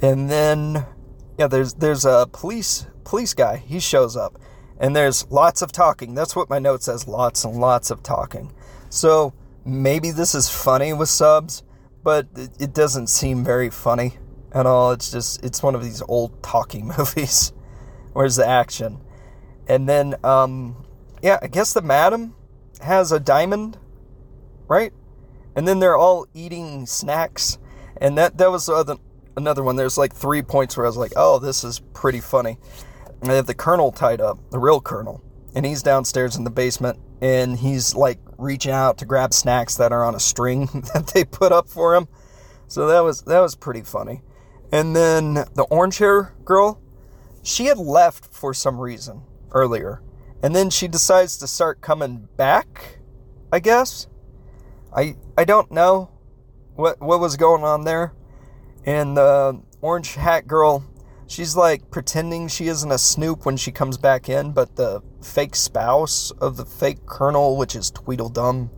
And 0.00 0.30
then, 0.30 0.86
yeah, 1.38 1.48
there's 1.48 1.74
there's 1.74 2.04
a 2.04 2.28
police 2.32 2.86
police 3.02 3.34
guy. 3.34 3.56
He 3.56 3.80
shows 3.80 4.16
up, 4.16 4.38
and 4.78 4.94
there's 4.94 5.28
lots 5.28 5.60
of 5.60 5.72
talking. 5.72 6.14
That's 6.14 6.36
what 6.36 6.48
my 6.48 6.60
note 6.60 6.84
says: 6.84 7.08
lots 7.08 7.44
and 7.44 7.56
lots 7.56 7.90
of 7.90 8.02
talking. 8.02 8.52
So 8.90 9.34
maybe 9.64 10.12
this 10.12 10.36
is 10.36 10.48
funny 10.48 10.92
with 10.92 11.08
subs, 11.08 11.63
but 12.04 12.28
it 12.60 12.74
doesn't 12.74 13.08
seem 13.08 13.42
very 13.42 13.70
funny 13.70 14.18
at 14.52 14.66
all. 14.66 14.92
It's 14.92 15.10
just 15.10 15.42
it's 15.44 15.62
one 15.62 15.74
of 15.74 15.82
these 15.82 16.02
old 16.02 16.42
talking 16.42 16.86
movies. 16.98 17.52
Where's 18.12 18.36
the 18.36 18.46
action? 18.46 19.00
And 19.66 19.88
then 19.88 20.14
um 20.22 20.84
yeah, 21.22 21.38
I 21.42 21.48
guess 21.48 21.72
the 21.72 21.82
madam 21.82 22.36
has 22.82 23.10
a 23.10 23.18
diamond, 23.18 23.78
right? 24.68 24.92
And 25.56 25.66
then 25.66 25.80
they're 25.80 25.96
all 25.96 26.26
eating 26.34 26.86
snacks. 26.86 27.58
And 27.96 28.18
that 28.18 28.36
that 28.38 28.50
was 28.50 28.68
other, 28.68 28.96
another 29.36 29.62
one. 29.62 29.76
There's 29.76 29.96
like 29.96 30.14
three 30.14 30.42
points 30.42 30.76
where 30.76 30.84
I 30.84 30.88
was 30.88 30.96
like, 30.96 31.12
"Oh, 31.16 31.38
this 31.38 31.64
is 31.64 31.80
pretty 31.94 32.20
funny." 32.20 32.58
And 33.20 33.30
they 33.30 33.36
have 33.36 33.46
the 33.46 33.54
colonel 33.54 33.92
tied 33.92 34.20
up, 34.20 34.38
the 34.50 34.58
real 34.58 34.80
colonel, 34.80 35.22
and 35.54 35.64
he's 35.64 35.82
downstairs 35.82 36.36
in 36.36 36.44
the 36.44 36.50
basement 36.50 36.98
and 37.24 37.58
he's 37.58 37.94
like 37.94 38.18
reaching 38.36 38.70
out 38.70 38.98
to 38.98 39.06
grab 39.06 39.32
snacks 39.32 39.76
that 39.76 39.92
are 39.92 40.04
on 40.04 40.14
a 40.14 40.20
string 40.20 40.66
that 40.92 41.10
they 41.14 41.24
put 41.24 41.52
up 41.52 41.70
for 41.70 41.94
him. 41.94 42.06
So 42.68 42.86
that 42.88 43.00
was 43.00 43.22
that 43.22 43.40
was 43.40 43.54
pretty 43.54 43.80
funny. 43.80 44.20
And 44.70 44.94
then 44.94 45.34
the 45.54 45.66
orange 45.70 45.96
hair 45.98 46.34
girl, 46.44 46.82
she 47.42 47.64
had 47.64 47.78
left 47.78 48.34
for 48.34 48.52
some 48.52 48.78
reason 48.78 49.22
earlier. 49.52 50.02
And 50.42 50.54
then 50.54 50.68
she 50.68 50.86
decides 50.86 51.38
to 51.38 51.46
start 51.46 51.80
coming 51.80 52.28
back, 52.36 52.98
I 53.50 53.58
guess. 53.58 54.06
I 54.94 55.16
I 55.38 55.46
don't 55.46 55.70
know. 55.70 56.10
what 56.74 57.00
what 57.00 57.20
was 57.20 57.38
going 57.38 57.64
on 57.64 57.84
there. 57.84 58.12
And 58.84 59.16
the 59.16 59.62
orange 59.80 60.14
hat 60.14 60.46
girl, 60.46 60.84
she's 61.34 61.56
like 61.56 61.90
pretending 61.90 62.46
she 62.46 62.68
isn't 62.68 62.92
a 62.92 62.98
snoop 62.98 63.44
when 63.44 63.56
she 63.56 63.72
comes 63.72 63.98
back 63.98 64.28
in, 64.28 64.52
but 64.52 64.76
the 64.76 65.02
fake 65.20 65.56
spouse 65.56 66.30
of 66.32 66.56
the 66.56 66.64
fake 66.64 67.06
colonel, 67.06 67.56
which 67.56 67.74
is 67.74 67.90
Tweedledum, 67.90 68.70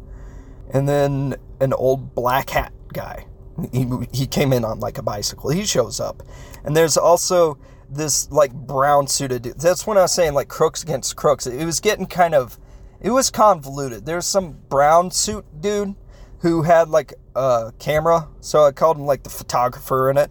and 0.71 0.89
then 0.89 1.37
an 1.61 1.75
old 1.75 2.15
black 2.15 2.51
hat 2.51 2.73
guy. 2.93 3.27
He, 3.73 3.87
he 4.13 4.27
came 4.27 4.53
in 4.53 4.65
on 4.65 4.81
like 4.81 4.97
a 4.97 5.03
bicycle. 5.03 5.51
He 5.51 5.65
shows 5.65 6.01
up. 6.01 6.23
And 6.65 6.75
there's 6.75 6.97
also 6.97 7.59
this 7.91 8.31
like 8.31 8.53
brown 8.53 9.07
suited 9.07 9.43
dude. 9.43 9.59
That's 9.59 9.87
when 9.87 9.99
I 9.99 10.03
was 10.03 10.13
saying 10.13 10.33
like 10.33 10.49
crooks 10.49 10.83
against 10.83 11.15
crooks. 11.15 11.47
It 11.47 11.65
was 11.65 11.81
getting 11.81 12.07
kind 12.07 12.35
of, 12.35 12.59
it 13.01 13.11
was 13.11 13.31
convoluted. 13.31 14.07
There's 14.07 14.27
some 14.27 14.59
brown 14.69 15.11
suit 15.11 15.45
dude 15.61 15.95
who 16.41 16.63
had 16.63 16.89
like 16.89 17.15
a 17.35 17.73
camera. 17.79 18.29
So 18.41 18.65
I 18.65 18.73
called 18.73 18.97
him 18.97 19.05
like 19.07 19.25
the 19.25 19.31
photographer 19.31 20.11
in 20.11 20.17
it. 20.17 20.31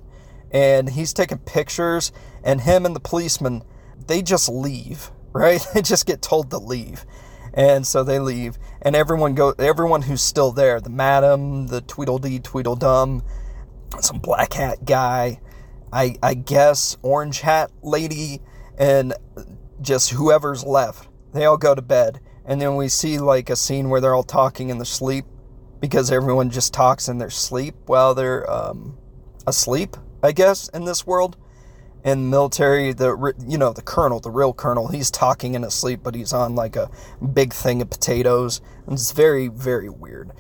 And 0.56 0.90
he's 0.90 1.14
taking 1.14 1.40
pictures. 1.40 2.12
And 2.44 2.62
him 2.62 2.86
and 2.86 2.96
the 2.96 3.00
policeman, 3.00 3.64
they 4.08 4.22
just 4.22 4.50
leave, 4.50 5.12
right? 5.34 5.66
They 5.74 5.82
just 5.82 6.06
get 6.06 6.22
told 6.22 6.50
to 6.52 6.58
leave 6.58 7.06
and 7.56 7.88
so 7.88 8.04
they 8.04 8.20
leave 8.20 8.60
and 8.82 8.96
everyone 8.96 9.34
go 9.34 9.52
everyone 9.58 10.04
who's 10.04 10.22
still 10.22 10.52
there 10.52 10.80
the 10.82 10.90
madam 10.90 11.68
the 11.68 11.82
tweedledee 11.82 12.38
tweedledum 12.40 13.24
some 14.02 14.20
black 14.20 14.54
hat 14.54 14.84
guy 14.86 15.40
i 15.92 16.16
i 16.22 16.34
guess 16.34 16.98
orange 17.02 17.40
hat 17.40 17.72
lady 17.82 18.42
and 18.78 19.14
just 19.82 20.12
whoever's 20.12 20.66
left 20.66 21.08
they 21.34 21.46
all 21.46 21.58
go 21.58 21.74
to 21.74 21.82
bed 21.82 22.20
and 22.46 22.62
then 22.62 22.76
we 22.76 22.88
see 22.90 23.18
like 23.18 23.50
a 23.50 23.56
scene 23.56 23.90
where 23.90 24.02
they're 24.02 24.14
all 24.14 24.24
talking 24.24 24.70
in 24.70 24.78
their 24.78 24.86
sleep 24.86 25.26
because 25.80 26.12
everyone 26.12 26.50
just 26.50 26.74
talks 26.74 27.08
in 27.08 27.18
their 27.18 27.30
sleep 27.30 27.76
while 27.86 28.14
they're 28.14 28.50
um, 28.52 28.98
asleep 29.48 29.96
i 30.26 30.32
guess 30.32 30.68
in 30.70 30.86
this 30.86 31.06
world 31.08 31.38
in 32.06 32.30
military, 32.30 32.94
the 32.94 33.34
you 33.48 33.58
know 33.58 33.74
the 33.74 33.82
colonel, 33.82 34.20
the 34.20 34.30
real 34.30 34.54
colonel, 34.54 34.88
he's 34.88 35.10
talking 35.10 35.56
in 35.56 35.64
his 35.64 35.74
sleep, 35.74 36.02
but 36.04 36.14
he's 36.14 36.34
on 36.34 36.54
like 36.54 36.76
a 36.76 36.90
big 37.34 37.52
thing 37.52 37.82
of 37.82 37.90
potatoes. 37.90 38.62
And 38.86 38.94
it's 38.94 39.12
very 39.12 39.48
very 39.48 39.90
weird. 39.90 40.32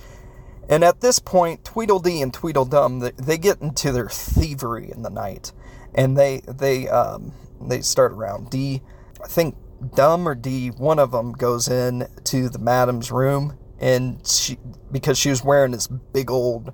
And 0.70 0.84
at 0.84 1.02
this 1.02 1.18
point, 1.18 1.66
Tweedledee 1.66 2.22
and 2.22 2.32
Tweedledum 2.32 3.00
they, 3.18 3.38
get 3.38 3.62
into 3.62 3.92
their 3.92 4.10
thievery 4.10 4.92
in 4.92 5.02
the 5.02 5.10
night, 5.10 5.54
and 5.96 6.16
they 6.16 6.42
they 6.48 6.88
um, 6.88 7.34
they 7.60 7.82
start 7.82 8.12
around 8.12 8.52
D. 8.52 8.84
I 9.24 9.28
think 9.28 9.56
Dumb 9.96 10.28
or 10.28 10.36
D, 10.36 10.70
one 10.70 11.00
of 11.00 11.12
them 11.12 11.34
goes 11.34 11.68
in 11.68 12.08
to 12.26 12.48
the 12.48 12.60
madam's 12.60 13.12
room, 13.12 13.58
and 13.80 14.26
she 14.26 14.60
because 14.92 15.18
she 15.18 15.32
was 15.32 15.44
wearing 15.44 15.72
this 15.72 15.88
big 15.88 16.30
old 16.30 16.72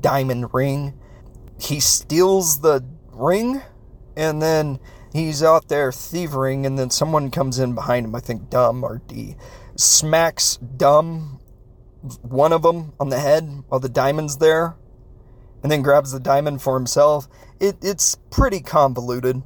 diamond 0.00 0.52
ring, 0.52 0.94
he 1.64 1.80
steals 1.80 2.60
the 2.60 2.84
ring 3.12 3.62
and 4.16 4.40
then 4.40 4.78
he's 5.12 5.42
out 5.42 5.68
there 5.68 5.90
thieving, 5.90 6.66
and 6.66 6.78
then 6.78 6.90
someone 6.90 7.30
comes 7.30 7.58
in 7.58 7.74
behind 7.74 8.06
him, 8.06 8.14
I 8.14 8.20
think 8.20 8.50
Dumb 8.50 8.84
or 8.84 9.00
D, 9.06 9.36
smacks 9.76 10.56
Dumb, 10.56 11.40
one 12.22 12.52
of 12.52 12.62
them, 12.62 12.92
on 13.00 13.08
the 13.08 13.18
head 13.18 13.64
while 13.68 13.80
the 13.80 13.88
diamond's 13.88 14.36
there, 14.38 14.76
and 15.62 15.72
then 15.72 15.82
grabs 15.82 16.12
the 16.12 16.20
diamond 16.20 16.60
for 16.60 16.76
himself. 16.76 17.28
It, 17.58 17.76
it's 17.82 18.16
pretty 18.30 18.60
convoluted. 18.60 19.42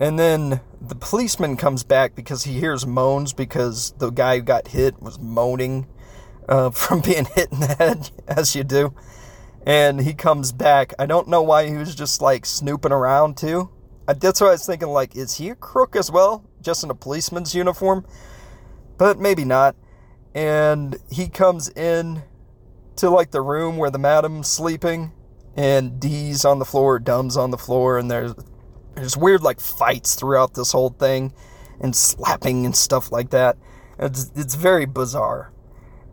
And 0.00 0.18
then 0.18 0.60
the 0.80 0.96
policeman 0.96 1.56
comes 1.56 1.84
back 1.84 2.16
because 2.16 2.42
he 2.42 2.58
hears 2.58 2.84
moans 2.84 3.32
because 3.32 3.94
the 3.98 4.10
guy 4.10 4.38
who 4.38 4.42
got 4.42 4.68
hit 4.68 5.00
was 5.00 5.20
moaning 5.20 5.86
uh, 6.48 6.70
from 6.70 7.00
being 7.00 7.26
hit 7.26 7.52
in 7.52 7.60
the 7.60 7.74
head, 7.78 8.10
as 8.26 8.56
you 8.56 8.64
do. 8.64 8.92
And 9.64 10.00
he 10.00 10.14
comes 10.14 10.52
back. 10.52 10.92
I 10.98 11.06
don't 11.06 11.28
know 11.28 11.42
why 11.42 11.68
he 11.68 11.76
was 11.76 11.94
just 11.94 12.20
like 12.20 12.44
snooping 12.46 12.92
around 12.92 13.36
too. 13.36 13.70
That's 14.06 14.40
what 14.40 14.48
I 14.48 14.52
was 14.52 14.66
thinking. 14.66 14.88
Like, 14.88 15.16
is 15.16 15.36
he 15.36 15.48
a 15.50 15.54
crook 15.54 15.94
as 15.94 16.10
well, 16.10 16.44
just 16.60 16.82
in 16.82 16.90
a 16.90 16.94
policeman's 16.94 17.54
uniform? 17.54 18.04
But 18.98 19.18
maybe 19.18 19.44
not. 19.44 19.76
And 20.34 20.96
he 21.10 21.28
comes 21.28 21.68
in 21.68 22.22
to 22.96 23.10
like 23.10 23.30
the 23.30 23.40
room 23.40 23.76
where 23.76 23.90
the 23.90 23.98
madam's 23.98 24.48
sleeping, 24.48 25.12
and 25.56 26.00
D's 26.00 26.44
on 26.44 26.58
the 26.58 26.64
floor, 26.64 26.98
Dumb's 26.98 27.36
on 27.36 27.50
the 27.50 27.58
floor, 27.58 27.98
and 27.98 28.10
there's 28.10 28.34
there's 28.94 29.16
weird 29.16 29.42
like 29.42 29.60
fights 29.60 30.14
throughout 30.14 30.54
this 30.54 30.72
whole 30.72 30.90
thing, 30.90 31.32
and 31.80 31.94
slapping 31.94 32.66
and 32.66 32.76
stuff 32.76 33.12
like 33.12 33.30
that. 33.30 33.56
It's 33.98 34.30
it's 34.34 34.54
very 34.54 34.86
bizarre. 34.86 35.52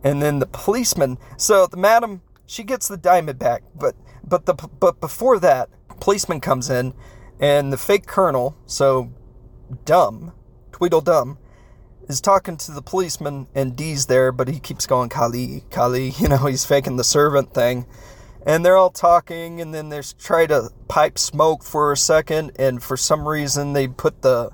And 0.02 0.22
then 0.22 0.38
the 0.38 0.46
policeman. 0.46 1.18
So 1.36 1.66
the 1.66 1.76
madam, 1.76 2.22
she 2.50 2.64
gets 2.64 2.88
the 2.88 2.96
diamond 2.96 3.38
back, 3.38 3.62
but 3.76 3.94
but 4.24 4.46
the 4.46 4.54
but 4.54 5.00
before 5.00 5.38
that, 5.38 5.68
policeman 6.00 6.40
comes 6.40 6.68
in 6.68 6.94
and 7.38 7.72
the 7.72 7.78
fake 7.78 8.06
colonel, 8.06 8.56
so 8.66 9.12
dumb, 9.84 10.32
Tweedledum, 10.72 11.38
is 12.08 12.20
talking 12.20 12.56
to 12.56 12.72
the 12.72 12.82
policeman, 12.82 13.46
and 13.54 13.76
D's 13.76 14.06
there, 14.06 14.32
but 14.32 14.48
he 14.48 14.58
keeps 14.58 14.84
going, 14.84 15.08
Kali, 15.08 15.64
Kali. 15.70 16.10
You 16.18 16.28
know, 16.28 16.46
he's 16.46 16.66
faking 16.66 16.96
the 16.96 17.04
servant 17.04 17.54
thing. 17.54 17.86
And 18.44 18.64
they're 18.64 18.76
all 18.76 18.90
talking, 18.90 19.60
and 19.60 19.72
then 19.72 19.90
they 19.90 20.00
try 20.18 20.46
to 20.46 20.70
pipe 20.88 21.18
smoke 21.18 21.62
for 21.62 21.92
a 21.92 21.96
second, 21.96 22.52
and 22.58 22.82
for 22.82 22.96
some 22.96 23.28
reason 23.28 23.74
they 23.74 23.86
put 23.86 24.22
the 24.22 24.50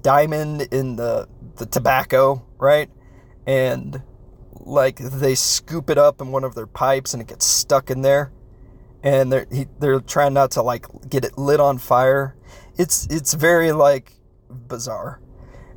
diamond 0.00 0.62
in 0.70 0.96
the, 0.96 1.28
the 1.56 1.66
tobacco, 1.66 2.46
right? 2.58 2.88
And 3.46 4.02
like 4.62 4.96
they 4.98 5.34
scoop 5.34 5.90
it 5.90 5.98
up 5.98 6.20
in 6.20 6.32
one 6.32 6.44
of 6.44 6.54
their 6.54 6.66
pipes, 6.66 7.12
and 7.12 7.20
it 7.20 7.28
gets 7.28 7.44
stuck 7.44 7.90
in 7.90 8.02
there 8.02 8.32
and 9.02 9.32
they're 9.32 9.46
he, 9.50 9.66
they're 9.78 10.00
trying 10.00 10.34
not 10.34 10.52
to 10.52 10.62
like 10.62 10.86
get 11.08 11.24
it 11.24 11.36
lit 11.36 11.60
on 11.60 11.78
fire. 11.78 12.36
It's 12.76 13.06
it's 13.10 13.34
very 13.34 13.72
like 13.72 14.12
bizarre. 14.50 15.20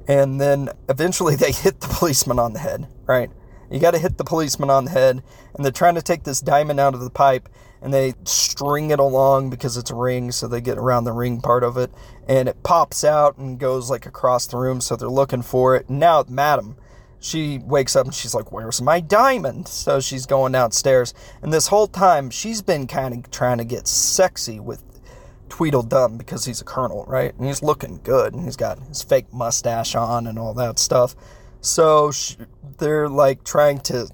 And 0.08 0.39
then 0.39 0.70
eventually 0.88 1.36
they 1.36 1.51
hit 1.51 1.80
the 1.82 1.88
policeman 1.88 2.39
on 2.39 2.54
the 2.54 2.60
head, 2.60 2.88
right? 3.06 3.30
You 3.72 3.80
got 3.80 3.92
to 3.92 4.00
hit 4.00 4.18
the 4.18 4.24
policeman 4.24 4.70
on 4.70 4.86
the 4.86 4.92
head, 4.92 5.24
and 5.56 5.65
they're 5.65 5.72
trying 5.72 5.96
to 5.96 6.01
take 6.01 6.24
this 6.24 6.39
diamond 6.39 6.80
out 6.80 6.94
of 6.94 7.00
the 7.00 7.10
pipe, 7.10 7.50
and 7.82 7.92
they 7.92 8.13
string 8.24 8.92
it 8.92 9.00
along 9.00 9.50
because 9.50 9.75
it's 9.75 9.89
a 9.89 9.96
ring, 9.96 10.32
so 10.32 10.48
they 10.48 10.62
get 10.62 10.77
around 10.77 11.06
the 11.06 11.12
ring 11.12 11.42
part 11.42 11.63
of 11.63 11.75
it, 11.75 11.92
and 12.27 12.48
it 12.48 12.62
pops 12.62 13.04
out 13.04 13.38
and 13.38 13.60
goes 13.60 13.89
like 13.89 14.06
across 14.06 14.46
the 14.46 14.58
room, 14.58 14.82
so 14.82 14.96
they're 14.96 15.10
looking 15.10 15.42
for 15.42 15.75
it. 15.75 15.89
now, 15.89 16.24
madam, 16.30 16.77
she 17.25 17.58
wakes 17.63 17.96
up 17.96 18.05
and 18.05 18.13
she's 18.13 18.36
like, 18.36 18.51
Where's 18.51 18.82
my 18.82 19.00
diamond? 19.00 19.67
So 19.67 20.00
she's 20.00 20.27
going 20.27 20.51
downstairs. 20.51 21.13
And 21.41 21.51
this 21.51 21.67
whole 21.67 21.88
time, 21.88 22.29
she's 22.29 22.62
been 22.62 22.86
kind 22.86 23.13
of 23.15 23.32
trying 23.32 23.58
to 23.58 23.65
get 23.65 23.88
sexy 23.88 24.60
with 24.60 24.84
Tweedledum 25.50 26.17
because 26.17 26.46
he's 26.46 26.62
a 26.62 26.65
colonel, 26.65 27.03
right? 27.08 27.34
And 27.36 27.48
he's 27.48 27.63
looking 27.63 28.00
good 28.03 28.34
and 28.34 28.44
he's 28.44 28.55
got 28.55 28.79
his 28.79 29.01
fake 29.01 29.34
mustache 29.34 29.96
on 29.96 30.27
and 30.27 30.38
all 30.38 30.53
that 30.53 30.77
stuff. 30.77 31.15
So 31.62 32.12
she, 32.12 32.36
they're 32.77 33.10
like 33.10 33.44
trying 33.44 33.79
to 33.82 34.08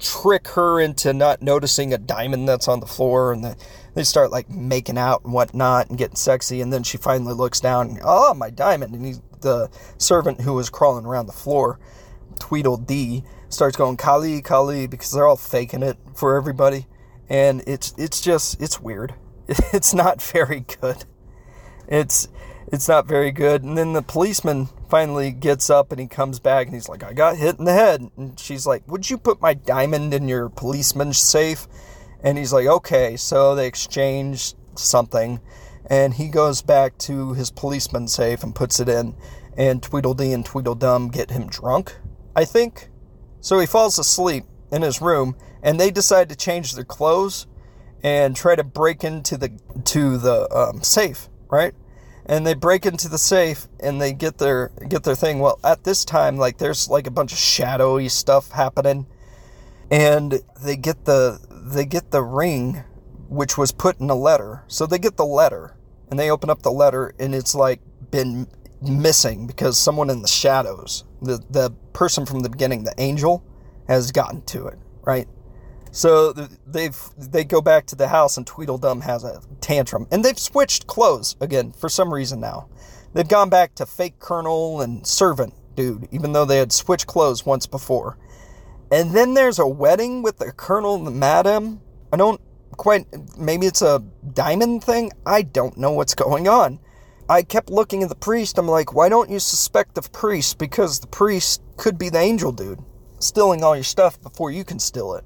trick 0.00 0.48
her 0.48 0.80
into 0.80 1.12
not 1.12 1.40
noticing 1.40 1.94
a 1.94 1.98
diamond 1.98 2.48
that's 2.48 2.66
on 2.66 2.80
the 2.80 2.86
floor 2.86 3.32
and 3.32 3.44
the, 3.44 3.56
they 3.94 4.02
start 4.02 4.32
like 4.32 4.50
making 4.50 4.98
out 4.98 5.24
and 5.24 5.32
whatnot 5.32 5.88
and 5.88 5.96
getting 5.96 6.16
sexy 6.16 6.60
and 6.60 6.70
then 6.72 6.82
she 6.82 6.98
finally 6.98 7.32
looks 7.32 7.60
down 7.60 7.88
and, 7.88 8.00
oh 8.04 8.34
my 8.34 8.50
diamond 8.50 8.94
and 8.94 9.06
he's 9.06 9.22
the 9.40 9.70
servant 9.96 10.38
who 10.42 10.52
was 10.52 10.68
crawling 10.68 11.06
around 11.06 11.24
the 11.24 11.32
floor 11.32 11.78
Tweedledee 12.38 13.24
starts 13.48 13.76
going 13.76 13.96
Kali 13.96 14.42
Kali 14.42 14.86
because 14.86 15.10
they're 15.10 15.26
all 15.26 15.36
faking 15.36 15.82
it 15.82 15.96
for 16.14 16.36
everybody, 16.36 16.86
and 17.28 17.62
it's 17.66 17.94
it's 17.96 18.20
just 18.20 18.60
it's 18.60 18.80
weird. 18.80 19.14
It's 19.72 19.94
not 19.94 20.20
very 20.20 20.60
good. 20.60 21.04
It's 21.86 22.28
it's 22.72 22.88
not 22.88 23.06
very 23.06 23.30
good. 23.30 23.62
And 23.62 23.78
then 23.78 23.92
the 23.92 24.02
policeman 24.02 24.68
finally 24.88 25.30
gets 25.30 25.70
up 25.70 25.92
and 25.92 26.00
he 26.00 26.06
comes 26.06 26.40
back 26.40 26.66
and 26.66 26.74
he's 26.74 26.88
like, 26.88 27.04
I 27.04 27.12
got 27.12 27.36
hit 27.36 27.58
in 27.58 27.64
the 27.64 27.72
head. 27.72 28.10
And 28.16 28.38
she's 28.38 28.66
like, 28.66 28.86
Would 28.90 29.08
you 29.08 29.18
put 29.18 29.40
my 29.40 29.54
diamond 29.54 30.12
in 30.12 30.28
your 30.28 30.48
policeman's 30.48 31.18
safe? 31.18 31.68
And 32.22 32.36
he's 32.38 32.52
like, 32.52 32.66
Okay. 32.66 33.16
So 33.16 33.54
they 33.54 33.66
exchange 33.66 34.54
something. 34.74 35.40
And 35.88 36.14
he 36.14 36.28
goes 36.28 36.62
back 36.62 36.98
to 36.98 37.34
his 37.34 37.50
policeman's 37.50 38.12
safe 38.12 38.42
and 38.42 38.54
puts 38.54 38.80
it 38.80 38.88
in. 38.88 39.14
And 39.56 39.82
Tweedledee 39.82 40.32
and 40.32 40.44
Tweedledum 40.44 41.08
get 41.08 41.30
him 41.30 41.46
drunk 41.46 41.96
I 42.36 42.44
think. 42.44 42.90
So 43.40 43.58
he 43.58 43.66
falls 43.66 43.98
asleep 43.98 44.44
in 44.70 44.82
his 44.82 45.00
room, 45.00 45.36
and 45.62 45.80
they 45.80 45.90
decide 45.90 46.28
to 46.28 46.36
change 46.36 46.74
their 46.74 46.84
clothes 46.84 47.46
and 48.02 48.36
try 48.36 48.54
to 48.54 48.62
break 48.62 49.02
into 49.02 49.36
the 49.36 49.58
to 49.84 50.18
the 50.18 50.48
um, 50.54 50.82
safe, 50.82 51.28
right? 51.48 51.74
And 52.26 52.46
they 52.46 52.54
break 52.54 52.84
into 52.84 53.08
the 53.08 53.18
safe 53.18 53.68
and 53.80 54.00
they 54.00 54.12
get 54.12 54.38
their 54.38 54.70
get 54.88 55.04
their 55.04 55.14
thing. 55.14 55.38
Well, 55.38 55.58
at 55.64 55.84
this 55.84 56.04
time, 56.04 56.36
like 56.36 56.58
there's 56.58 56.88
like 56.88 57.06
a 57.06 57.10
bunch 57.10 57.32
of 57.32 57.38
shadowy 57.38 58.08
stuff 58.08 58.50
happening, 58.50 59.06
and 59.90 60.40
they 60.60 60.76
get 60.76 61.04
the 61.06 61.40
they 61.50 61.86
get 61.86 62.10
the 62.10 62.22
ring, 62.22 62.84
which 63.28 63.56
was 63.56 63.72
put 63.72 63.98
in 63.98 64.10
a 64.10 64.14
letter. 64.14 64.64
So 64.66 64.86
they 64.86 64.98
get 64.98 65.16
the 65.16 65.26
letter, 65.26 65.76
and 66.10 66.18
they 66.18 66.30
open 66.30 66.50
up 66.50 66.62
the 66.62 66.72
letter, 66.72 67.14
and 67.18 67.34
it's 67.34 67.54
like 67.54 67.80
been 68.10 68.48
missing 68.82 69.46
because 69.46 69.78
someone 69.78 70.10
in 70.10 70.22
the 70.22 70.28
shadows, 70.28 71.04
the 71.22 71.42
the 71.50 71.70
person 71.92 72.26
from 72.26 72.40
the 72.40 72.48
beginning, 72.48 72.84
the 72.84 72.94
angel, 72.98 73.44
has 73.88 74.12
gotten 74.12 74.42
to 74.42 74.66
it, 74.66 74.78
right? 75.02 75.28
So 75.90 76.32
they've 76.32 76.98
they 77.16 77.44
go 77.44 77.60
back 77.60 77.86
to 77.86 77.96
the 77.96 78.08
house 78.08 78.36
and 78.36 78.46
Tweedledum 78.46 79.00
has 79.02 79.24
a 79.24 79.40
tantrum, 79.60 80.06
and 80.10 80.24
they've 80.24 80.38
switched 80.38 80.86
clothes 80.86 81.36
again 81.40 81.72
for 81.72 81.88
some 81.88 82.12
reason 82.12 82.40
now. 82.40 82.68
They've 83.14 83.26
gone 83.26 83.48
back 83.48 83.74
to 83.76 83.86
fake 83.86 84.18
Colonel 84.18 84.82
and 84.82 85.06
servant 85.06 85.54
dude, 85.74 86.08
even 86.10 86.32
though 86.32 86.44
they 86.44 86.58
had 86.58 86.72
switched 86.72 87.06
clothes 87.06 87.46
once 87.46 87.66
before. 87.66 88.18
And 88.90 89.12
then 89.12 89.34
there's 89.34 89.58
a 89.58 89.66
wedding 89.66 90.22
with 90.22 90.38
the 90.38 90.52
Colonel 90.52 90.96
and 90.96 91.06
the 91.06 91.10
Madam. 91.10 91.80
I 92.12 92.16
don't 92.16 92.40
quite. 92.76 93.06
Maybe 93.38 93.66
it's 93.66 93.82
a 93.82 94.04
diamond 94.34 94.84
thing. 94.84 95.12
I 95.24 95.42
don't 95.42 95.76
know 95.78 95.92
what's 95.92 96.14
going 96.26 96.48
on. 96.48 96.78
I 97.28 97.42
kept 97.42 97.70
looking 97.70 98.02
at 98.02 98.08
the 98.08 98.14
priest. 98.14 98.56
I'm 98.58 98.68
like, 98.68 98.94
why 98.94 99.08
don't 99.08 99.30
you 99.30 99.40
suspect 99.40 99.94
the 99.94 100.02
priest? 100.02 100.58
Because 100.58 101.00
the 101.00 101.08
priest 101.08 101.60
could 101.76 101.98
be 101.98 102.08
the 102.08 102.18
angel 102.18 102.52
dude, 102.52 102.78
stealing 103.18 103.64
all 103.64 103.74
your 103.74 103.84
stuff 103.84 104.20
before 104.22 104.50
you 104.50 104.64
can 104.64 104.78
steal 104.78 105.14
it. 105.14 105.24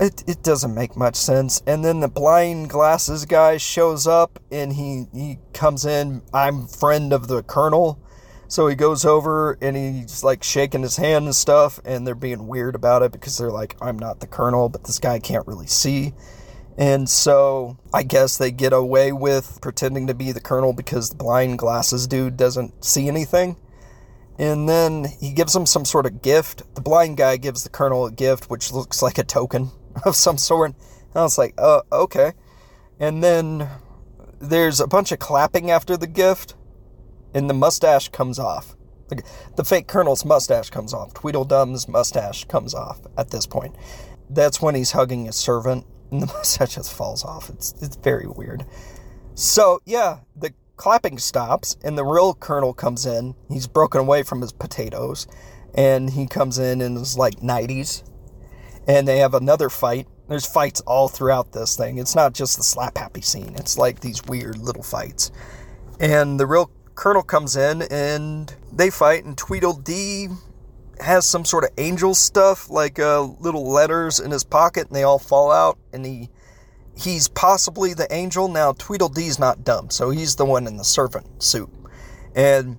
It, 0.00 0.24
it 0.28 0.42
doesn't 0.42 0.74
make 0.74 0.96
much 0.96 1.16
sense. 1.16 1.62
And 1.66 1.84
then 1.84 2.00
the 2.00 2.08
blind 2.08 2.70
glasses 2.70 3.24
guy 3.26 3.56
shows 3.56 4.06
up 4.06 4.38
and 4.50 4.72
he, 4.72 5.06
he 5.12 5.38
comes 5.52 5.84
in. 5.84 6.22
I'm 6.32 6.66
friend 6.66 7.12
of 7.12 7.28
the 7.28 7.42
colonel. 7.42 8.00
So 8.48 8.66
he 8.66 8.74
goes 8.74 9.04
over 9.04 9.58
and 9.60 9.76
he's 9.76 10.24
like 10.24 10.42
shaking 10.42 10.82
his 10.82 10.96
hand 10.96 11.26
and 11.26 11.34
stuff. 11.34 11.80
And 11.84 12.06
they're 12.06 12.14
being 12.14 12.48
weird 12.48 12.74
about 12.74 13.02
it 13.02 13.12
because 13.12 13.38
they're 13.38 13.50
like, 13.50 13.76
I'm 13.80 13.98
not 13.98 14.20
the 14.20 14.26
colonel, 14.26 14.68
but 14.68 14.84
this 14.84 14.98
guy 14.98 15.18
can't 15.18 15.46
really 15.46 15.66
see. 15.66 16.14
And 16.78 17.08
so 17.08 17.76
I 17.92 18.04
guess 18.04 18.38
they 18.38 18.52
get 18.52 18.72
away 18.72 19.10
with 19.10 19.58
pretending 19.60 20.06
to 20.06 20.14
be 20.14 20.30
the 20.30 20.40
colonel 20.40 20.72
because 20.72 21.10
the 21.10 21.16
blind 21.16 21.58
glasses 21.58 22.06
dude 22.06 22.36
doesn't 22.36 22.84
see 22.84 23.08
anything. 23.08 23.56
And 24.38 24.68
then 24.68 25.06
he 25.20 25.32
gives 25.32 25.56
him 25.56 25.66
some 25.66 25.84
sort 25.84 26.06
of 26.06 26.22
gift. 26.22 26.62
The 26.76 26.80
blind 26.80 27.16
guy 27.16 27.36
gives 27.36 27.64
the 27.64 27.68
colonel 27.68 28.06
a 28.06 28.12
gift, 28.12 28.48
which 28.48 28.72
looks 28.72 29.02
like 29.02 29.18
a 29.18 29.24
token 29.24 29.72
of 30.04 30.14
some 30.14 30.38
sort. 30.38 30.70
And 30.70 31.16
I 31.16 31.22
was 31.22 31.36
like, 31.36 31.54
uh, 31.58 31.80
okay. 31.90 32.32
And 33.00 33.24
then 33.24 33.68
there's 34.40 34.78
a 34.80 34.86
bunch 34.86 35.10
of 35.10 35.18
clapping 35.18 35.72
after 35.72 35.96
the 35.96 36.06
gift, 36.06 36.54
and 37.34 37.50
the 37.50 37.54
mustache 37.54 38.08
comes 38.10 38.38
off. 38.38 38.76
The, 39.08 39.22
the 39.56 39.64
fake 39.64 39.88
colonel's 39.88 40.24
mustache 40.24 40.70
comes 40.70 40.94
off. 40.94 41.14
Tweedledum's 41.14 41.88
mustache 41.88 42.44
comes 42.44 42.72
off 42.72 43.00
at 43.16 43.30
this 43.30 43.46
point. 43.46 43.74
That's 44.30 44.62
when 44.62 44.76
he's 44.76 44.92
hugging 44.92 45.24
his 45.24 45.34
servant 45.34 45.84
and 46.10 46.22
the 46.22 46.26
mustache 46.26 46.74
just 46.74 46.92
falls 46.92 47.24
off. 47.24 47.48
It's 47.50 47.74
it's 47.80 47.96
very 47.96 48.26
weird. 48.26 48.64
So 49.34 49.80
yeah, 49.84 50.18
the 50.36 50.52
clapping 50.76 51.18
stops, 51.18 51.76
and 51.82 51.98
the 51.98 52.04
real 52.04 52.34
colonel 52.34 52.72
comes 52.72 53.06
in. 53.06 53.34
He's 53.48 53.66
broken 53.66 54.00
away 54.00 54.22
from 54.22 54.40
his 54.40 54.52
potatoes, 54.52 55.26
and 55.74 56.10
he 56.10 56.26
comes 56.26 56.58
in 56.58 56.80
in 56.80 56.96
his 56.96 57.18
like 57.18 57.40
90s, 57.40 58.08
and 58.86 59.06
they 59.06 59.18
have 59.18 59.34
another 59.34 59.68
fight. 59.68 60.06
There's 60.28 60.46
fights 60.46 60.80
all 60.82 61.08
throughout 61.08 61.52
this 61.52 61.76
thing. 61.76 61.98
It's 61.98 62.14
not 62.14 62.34
just 62.34 62.56
the 62.56 62.62
slap 62.62 62.98
happy 62.98 63.22
scene. 63.22 63.54
It's 63.56 63.78
like 63.78 64.00
these 64.00 64.24
weird 64.24 64.58
little 64.58 64.82
fights, 64.82 65.30
and 66.00 66.38
the 66.38 66.46
real 66.46 66.70
colonel 66.94 67.22
comes 67.22 67.56
in, 67.56 67.82
and 67.82 68.54
they 68.72 68.90
fight, 68.90 69.24
and 69.24 69.36
Tweedledee 69.36 70.28
has 71.00 71.26
some 71.26 71.44
sort 71.44 71.64
of 71.64 71.70
angel 71.78 72.14
stuff, 72.14 72.70
like 72.70 72.98
uh, 72.98 73.22
little 73.22 73.70
letters 73.70 74.20
in 74.20 74.30
his 74.30 74.44
pocket, 74.44 74.88
and 74.88 74.96
they 74.96 75.02
all 75.02 75.18
fall 75.18 75.50
out. 75.50 75.78
And 75.92 76.04
he 76.04 76.30
he's 76.96 77.28
possibly 77.28 77.94
the 77.94 78.12
angel. 78.12 78.48
Now 78.48 78.72
Tweedledee's 78.72 79.38
not 79.38 79.64
dumb, 79.64 79.90
so 79.90 80.10
he's 80.10 80.36
the 80.36 80.44
one 80.44 80.66
in 80.66 80.76
the 80.76 80.84
servant 80.84 81.42
suit, 81.42 81.70
and 82.34 82.78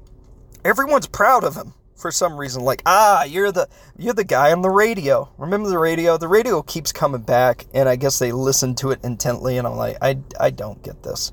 everyone's 0.63 1.07
proud 1.07 1.43
of 1.43 1.55
him 1.55 1.73
for 1.95 2.11
some 2.11 2.37
reason. 2.37 2.63
Like, 2.63 2.81
ah, 2.85 3.23
you're 3.23 3.51
the 3.51 3.67
you're 3.97 4.13
the 4.13 4.23
guy 4.23 4.51
on 4.51 4.61
the 4.61 4.69
radio. 4.69 5.29
Remember 5.37 5.69
the 5.69 5.79
radio? 5.79 6.17
The 6.17 6.27
radio 6.27 6.61
keeps 6.61 6.91
coming 6.91 7.21
back, 7.21 7.65
and 7.73 7.87
I 7.87 7.95
guess 7.95 8.19
they 8.19 8.31
listen 8.31 8.75
to 8.75 8.91
it 8.91 8.99
intently. 9.03 9.57
And 9.57 9.67
I'm 9.67 9.75
like, 9.75 9.97
I 10.01 10.19
I 10.39 10.49
don't 10.49 10.81
get 10.83 11.03
this. 11.03 11.31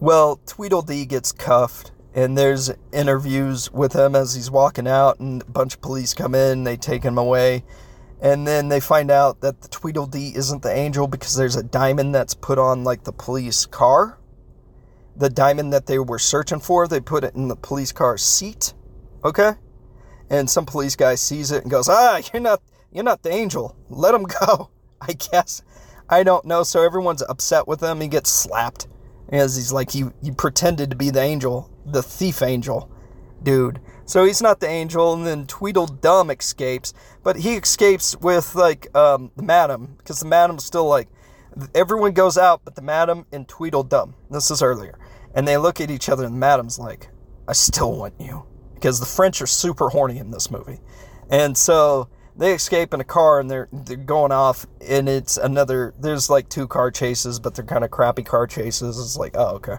Well, 0.00 0.40
Tweedledee 0.46 1.06
gets 1.06 1.30
cuffed 1.30 1.92
and 2.14 2.36
there's 2.36 2.70
interviews 2.92 3.72
with 3.72 3.94
him 3.94 4.14
as 4.14 4.34
he's 4.34 4.50
walking 4.50 4.86
out 4.86 5.18
and 5.20 5.42
a 5.42 5.46
bunch 5.46 5.74
of 5.74 5.80
police 5.80 6.14
come 6.14 6.34
in 6.34 6.64
they 6.64 6.76
take 6.76 7.02
him 7.02 7.18
away. 7.18 7.64
And 8.20 8.46
then 8.46 8.68
they 8.68 8.78
find 8.78 9.10
out 9.10 9.40
that 9.40 9.62
the 9.62 9.68
tweedledee 9.68 10.32
isn't 10.36 10.62
the 10.62 10.72
angel 10.72 11.08
because 11.08 11.34
there's 11.34 11.56
a 11.56 11.62
diamond 11.62 12.14
that's 12.14 12.34
put 12.34 12.56
on 12.56 12.84
like 12.84 13.02
the 13.02 13.12
police 13.12 13.66
car. 13.66 14.18
The 15.16 15.28
diamond 15.28 15.72
that 15.72 15.86
they 15.86 15.98
were 15.98 16.20
searching 16.20 16.60
for 16.60 16.86
they 16.86 17.00
put 17.00 17.24
it 17.24 17.34
in 17.34 17.48
the 17.48 17.56
police 17.56 17.92
car 17.92 18.16
seat 18.16 18.74
okay? 19.24 19.52
And 20.30 20.48
some 20.48 20.66
police 20.66 20.96
guy 20.96 21.14
sees 21.16 21.50
it 21.50 21.62
and 21.62 21.70
goes 21.70 21.88
ah 21.88 22.20
you're 22.32 22.42
not 22.42 22.62
you're 22.92 23.04
not 23.04 23.22
the 23.22 23.30
angel. 23.30 23.76
Let 23.88 24.14
him 24.14 24.24
go 24.46 24.70
i 25.02 25.12
guess. 25.12 25.62
I 26.08 26.22
don't 26.22 26.44
know. 26.44 26.62
So 26.62 26.82
everyone's 26.82 27.22
upset 27.22 27.66
with 27.66 27.82
him. 27.82 28.00
He 28.00 28.08
gets 28.08 28.30
slapped 28.30 28.86
as 29.32 29.56
he's 29.56 29.72
like 29.72 29.90
he, 29.90 30.04
he 30.22 30.30
pretended 30.30 30.90
to 30.90 30.96
be 30.96 31.10
the 31.10 31.20
angel 31.20 31.70
the 31.84 32.02
thief 32.02 32.42
angel 32.42 32.90
dude. 33.42 33.80
So 34.04 34.24
he's 34.24 34.42
not 34.42 34.60
the 34.60 34.68
angel, 34.68 35.14
and 35.14 35.26
then 35.26 35.46
Tweedledum 35.46 36.30
escapes, 36.30 36.92
but 37.22 37.36
he 37.36 37.54
escapes 37.54 38.16
with 38.16 38.54
like 38.54 38.94
um, 38.96 39.30
the 39.36 39.42
madam 39.42 39.94
because 39.98 40.20
the 40.20 40.26
madam's 40.26 40.64
still 40.64 40.86
like 40.86 41.08
everyone 41.74 42.12
goes 42.12 42.38
out, 42.38 42.62
but 42.64 42.74
the 42.74 42.82
madam 42.82 43.26
and 43.32 43.48
Tweedledum. 43.48 44.14
This 44.30 44.50
is 44.50 44.62
earlier, 44.62 44.98
and 45.34 45.46
they 45.46 45.56
look 45.56 45.80
at 45.80 45.90
each 45.90 46.08
other, 46.08 46.24
and 46.24 46.34
the 46.34 46.38
madam's 46.38 46.78
like, 46.78 47.08
"I 47.48 47.52
still 47.52 47.92
want 47.92 48.14
you," 48.18 48.44
because 48.74 49.00
the 49.00 49.06
French 49.06 49.40
are 49.40 49.46
super 49.46 49.88
horny 49.88 50.18
in 50.18 50.30
this 50.30 50.50
movie, 50.50 50.80
and 51.30 51.56
so 51.56 52.08
they 52.36 52.54
escape 52.54 52.94
in 52.94 53.00
a 53.00 53.04
car 53.04 53.40
and 53.40 53.50
they're 53.50 53.68
they're 53.72 53.96
going 53.96 54.32
off 54.32 54.66
and 54.86 55.08
it's 55.08 55.36
another 55.36 55.94
there's 55.98 56.30
like 56.30 56.48
two 56.48 56.66
car 56.66 56.90
chases 56.90 57.38
but 57.38 57.54
they're 57.54 57.64
kind 57.64 57.84
of 57.84 57.90
crappy 57.90 58.22
car 58.22 58.46
chases 58.46 58.98
it's 58.98 59.16
like 59.16 59.36
oh 59.36 59.56
okay 59.56 59.76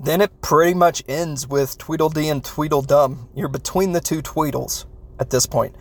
then 0.00 0.20
it 0.20 0.40
pretty 0.40 0.74
much 0.74 1.02
ends 1.08 1.46
with 1.48 1.78
Tweedledee 1.78 2.28
and 2.28 2.44
Tweedledum. 2.44 3.28
You're 3.34 3.48
between 3.48 3.92
the 3.92 4.00
two 4.00 4.22
Tweedles 4.22 4.86
at 5.18 5.30
this 5.30 5.46
point. 5.46 5.76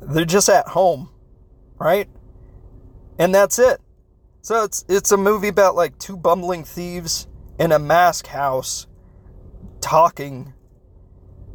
They're 0.00 0.24
just 0.24 0.48
at 0.48 0.68
home, 0.68 1.10
right? 1.78 2.08
And 3.18 3.34
that's 3.34 3.58
it. 3.58 3.80
So 4.42 4.64
it's 4.64 4.84
it's 4.88 5.12
a 5.12 5.16
movie 5.16 5.48
about 5.48 5.74
like 5.74 5.98
two 5.98 6.16
bumbling 6.16 6.64
thieves 6.64 7.26
in 7.58 7.72
a 7.72 7.78
mask 7.78 8.26
house 8.26 8.86
talking. 9.80 10.52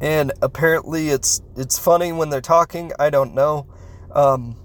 And 0.00 0.32
apparently 0.42 1.10
it's 1.10 1.40
it's 1.56 1.78
funny 1.78 2.12
when 2.12 2.30
they're 2.30 2.40
talking. 2.40 2.92
I 2.98 3.10
don't 3.10 3.34
know. 3.34 3.69
Um, 4.12 4.56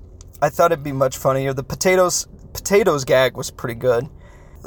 I 0.41 0.49
thought 0.49 0.71
it'd 0.71 0.83
be 0.83 0.91
much 0.91 1.17
funnier. 1.17 1.53
The 1.53 1.63
potatoes 1.63 2.27
potatoes 2.53 3.03
gag 3.03 3.35
was 3.35 3.51
pretty 3.51 3.75
good 3.75 4.09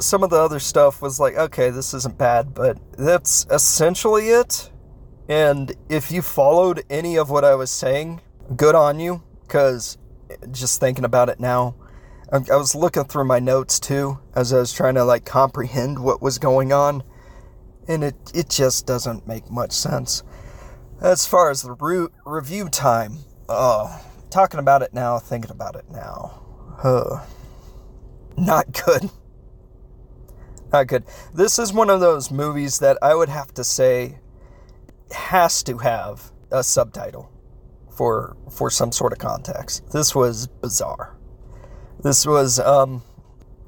some 0.01 0.23
of 0.23 0.29
the 0.29 0.37
other 0.37 0.59
stuff 0.59 1.01
was 1.01 1.19
like, 1.19 1.35
okay, 1.35 1.69
this 1.69 1.93
isn't 1.93 2.17
bad, 2.17 2.53
but 2.53 2.77
that's 2.97 3.45
essentially 3.49 4.29
it. 4.29 4.71
And 5.27 5.73
if 5.89 6.11
you 6.11 6.21
followed 6.21 6.83
any 6.89 7.17
of 7.17 7.29
what 7.29 7.45
I 7.45 7.55
was 7.55 7.69
saying, 7.69 8.21
good 8.55 8.75
on 8.75 8.99
you, 8.99 9.23
because 9.43 9.97
just 10.51 10.79
thinking 10.79 11.05
about 11.05 11.29
it 11.29 11.39
now, 11.39 11.75
I 12.31 12.55
was 12.55 12.75
looking 12.75 13.05
through 13.05 13.25
my 13.25 13.39
notes 13.39 13.79
too 13.79 14.19
as 14.35 14.53
I 14.53 14.59
was 14.59 14.71
trying 14.71 14.95
to 14.95 15.03
like 15.03 15.25
comprehend 15.25 15.99
what 15.99 16.21
was 16.21 16.37
going 16.37 16.71
on, 16.71 17.03
and 17.87 18.03
it 18.03 18.15
it 18.35 18.49
just 18.49 18.85
doesn't 18.85 19.27
make 19.27 19.49
much 19.49 19.71
sense. 19.71 20.21
As 21.01 21.25
far 21.25 21.49
as 21.49 21.63
the 21.63 21.71
re- 21.71 22.09
review 22.25 22.69
time, 22.69 23.17
oh, 23.47 23.99
talking 24.29 24.59
about 24.59 24.81
it 24.81 24.93
now, 24.93 25.19
thinking 25.19 25.51
about 25.51 25.75
it 25.75 25.85
now, 25.89 26.41
huh, 26.77 27.25
not 28.37 28.71
good. 28.85 29.09
Not 30.71 30.87
good. 30.87 31.03
This 31.33 31.57
is 31.57 31.73
one 31.73 31.89
of 31.89 31.99
those 31.99 32.29
movies 32.29 32.79
that 32.79 32.97
I 33.01 33.15
would 33.15 33.29
have 33.29 33.53
to 33.55 33.63
say 33.63 34.19
has 35.11 35.63
to 35.63 35.79
have 35.79 36.31
a 36.51 36.63
subtitle 36.63 37.31
for 37.89 38.37
for 38.51 38.69
some 38.69 38.91
sort 38.91 39.11
of 39.11 39.19
context. 39.19 39.91
This 39.91 40.13
was 40.13 40.47
bizarre. 40.47 41.17
This 42.01 42.25
was 42.25 42.59
um, 42.59 43.03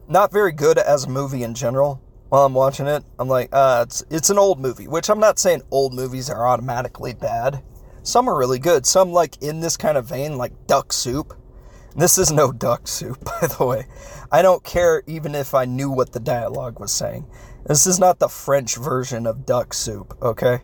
not 0.08 0.32
very 0.32 0.52
good 0.52 0.78
as 0.78 1.06
a 1.06 1.10
movie 1.10 1.43
in 1.43 1.54
general. 1.54 2.02
While 2.30 2.45
I'm 2.45 2.54
watching 2.54 2.88
it, 2.88 3.04
I'm 3.19 3.28
like, 3.28 3.50
uh, 3.52 3.84
it's 3.88 4.04
it's 4.10 4.30
an 4.30 4.38
old 4.38 4.60
movie, 4.60 4.88
which 4.88 5.10
I'm 5.10 5.19
not 5.19 5.39
saying 5.39 5.63
old 5.71 5.93
movies 5.93 6.30
are 6.30 6.47
automatically 6.47 7.13
bad. 7.13 7.63
Some 8.03 8.27
are 8.27 8.37
really 8.37 8.59
good. 8.59 8.85
Some 8.85 9.11
like 9.11 9.41
in 9.41 9.59
this 9.59 9.77
kind 9.77 9.97
of 9.97 10.05
vein, 10.05 10.37
like 10.37 10.67
Duck 10.67 10.91
Soup. 10.91 11.37
This 11.95 12.17
is 12.17 12.31
no 12.31 12.51
duck 12.51 12.87
soup, 12.87 13.23
by 13.41 13.47
the 13.47 13.65
way. 13.65 13.87
I 14.31 14.41
don't 14.41 14.63
care 14.63 15.03
even 15.07 15.35
if 15.35 15.53
I 15.53 15.65
knew 15.65 15.89
what 15.89 16.13
the 16.13 16.19
dialogue 16.19 16.79
was 16.79 16.91
saying. 16.91 17.27
This 17.65 17.85
is 17.85 17.99
not 17.99 18.19
the 18.19 18.29
French 18.29 18.75
version 18.75 19.27
of 19.27 19.45
duck 19.45 19.73
soup, 19.73 20.17
okay? 20.21 20.61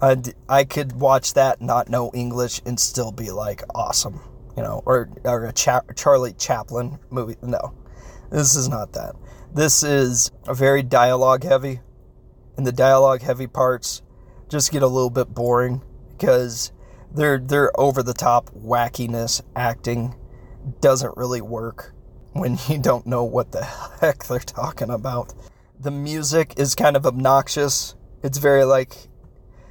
I, 0.00 0.16
I 0.48 0.64
could 0.64 0.92
watch 0.92 1.34
that, 1.34 1.60
not 1.60 1.88
know 1.88 2.10
English, 2.14 2.60
and 2.64 2.80
still 2.80 3.12
be 3.12 3.30
like 3.30 3.62
awesome, 3.74 4.20
you 4.56 4.62
know, 4.62 4.82
or, 4.86 5.10
or 5.24 5.44
a 5.44 5.52
Cha- 5.52 5.82
Charlie 5.94 6.32
Chaplin 6.32 6.98
movie. 7.10 7.36
No, 7.42 7.74
this 8.30 8.56
is 8.56 8.68
not 8.68 8.92
that. 8.94 9.14
This 9.52 9.82
is 9.82 10.32
a 10.48 10.54
very 10.54 10.82
dialogue 10.82 11.44
heavy, 11.44 11.80
and 12.56 12.66
the 12.66 12.72
dialogue 12.72 13.22
heavy 13.22 13.46
parts 13.46 14.02
just 14.48 14.72
get 14.72 14.82
a 14.82 14.88
little 14.88 15.10
bit 15.10 15.34
boring 15.34 15.82
because 16.16 16.72
they're 17.12 17.38
they're 17.38 17.78
over 17.78 18.02
the 18.02 18.14
top 18.14 18.50
wackiness 18.50 19.40
acting 19.54 20.14
doesn't 20.80 21.16
really 21.16 21.40
work 21.40 21.92
when 22.32 22.58
you 22.68 22.78
don't 22.78 23.06
know 23.06 23.24
what 23.24 23.52
the 23.52 23.64
heck 23.64 24.24
they're 24.24 24.38
talking 24.40 24.90
about. 24.90 25.34
The 25.78 25.90
music 25.90 26.54
is 26.56 26.74
kind 26.74 26.96
of 26.96 27.06
obnoxious. 27.06 27.94
It's 28.22 28.38
very 28.38 28.64
like 28.64 28.96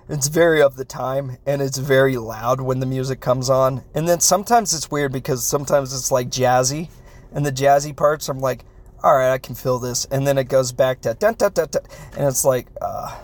it's 0.09 0.27
very 0.27 0.61
of 0.61 0.75
the 0.75 0.85
time 0.85 1.37
and 1.45 1.61
it's 1.61 1.77
very 1.77 2.17
loud 2.17 2.61
when 2.61 2.79
the 2.79 2.85
music 2.85 3.21
comes 3.21 3.49
on. 3.49 3.83
And 3.93 4.07
then 4.07 4.19
sometimes 4.19 4.73
it's 4.73 4.91
weird 4.91 5.13
because 5.13 5.45
sometimes 5.45 5.93
it's 5.93 6.11
like 6.11 6.29
jazzy 6.29 6.89
and 7.31 7.45
the 7.45 7.51
jazzy 7.51 7.95
parts 7.95 8.29
I'm 8.29 8.39
like, 8.39 8.65
all 9.01 9.15
right, 9.15 9.33
I 9.33 9.37
can 9.37 9.55
feel 9.55 9.79
this. 9.79 10.05
And 10.05 10.25
then 10.25 10.37
it 10.37 10.45
goes 10.45 10.71
back 10.71 11.01
to 11.01 11.13
dun, 11.13 11.35
dun, 11.35 11.51
dun, 11.53 11.67
and 12.15 12.27
it's 12.27 12.45
like, 12.45 12.67
uh, 12.81 13.17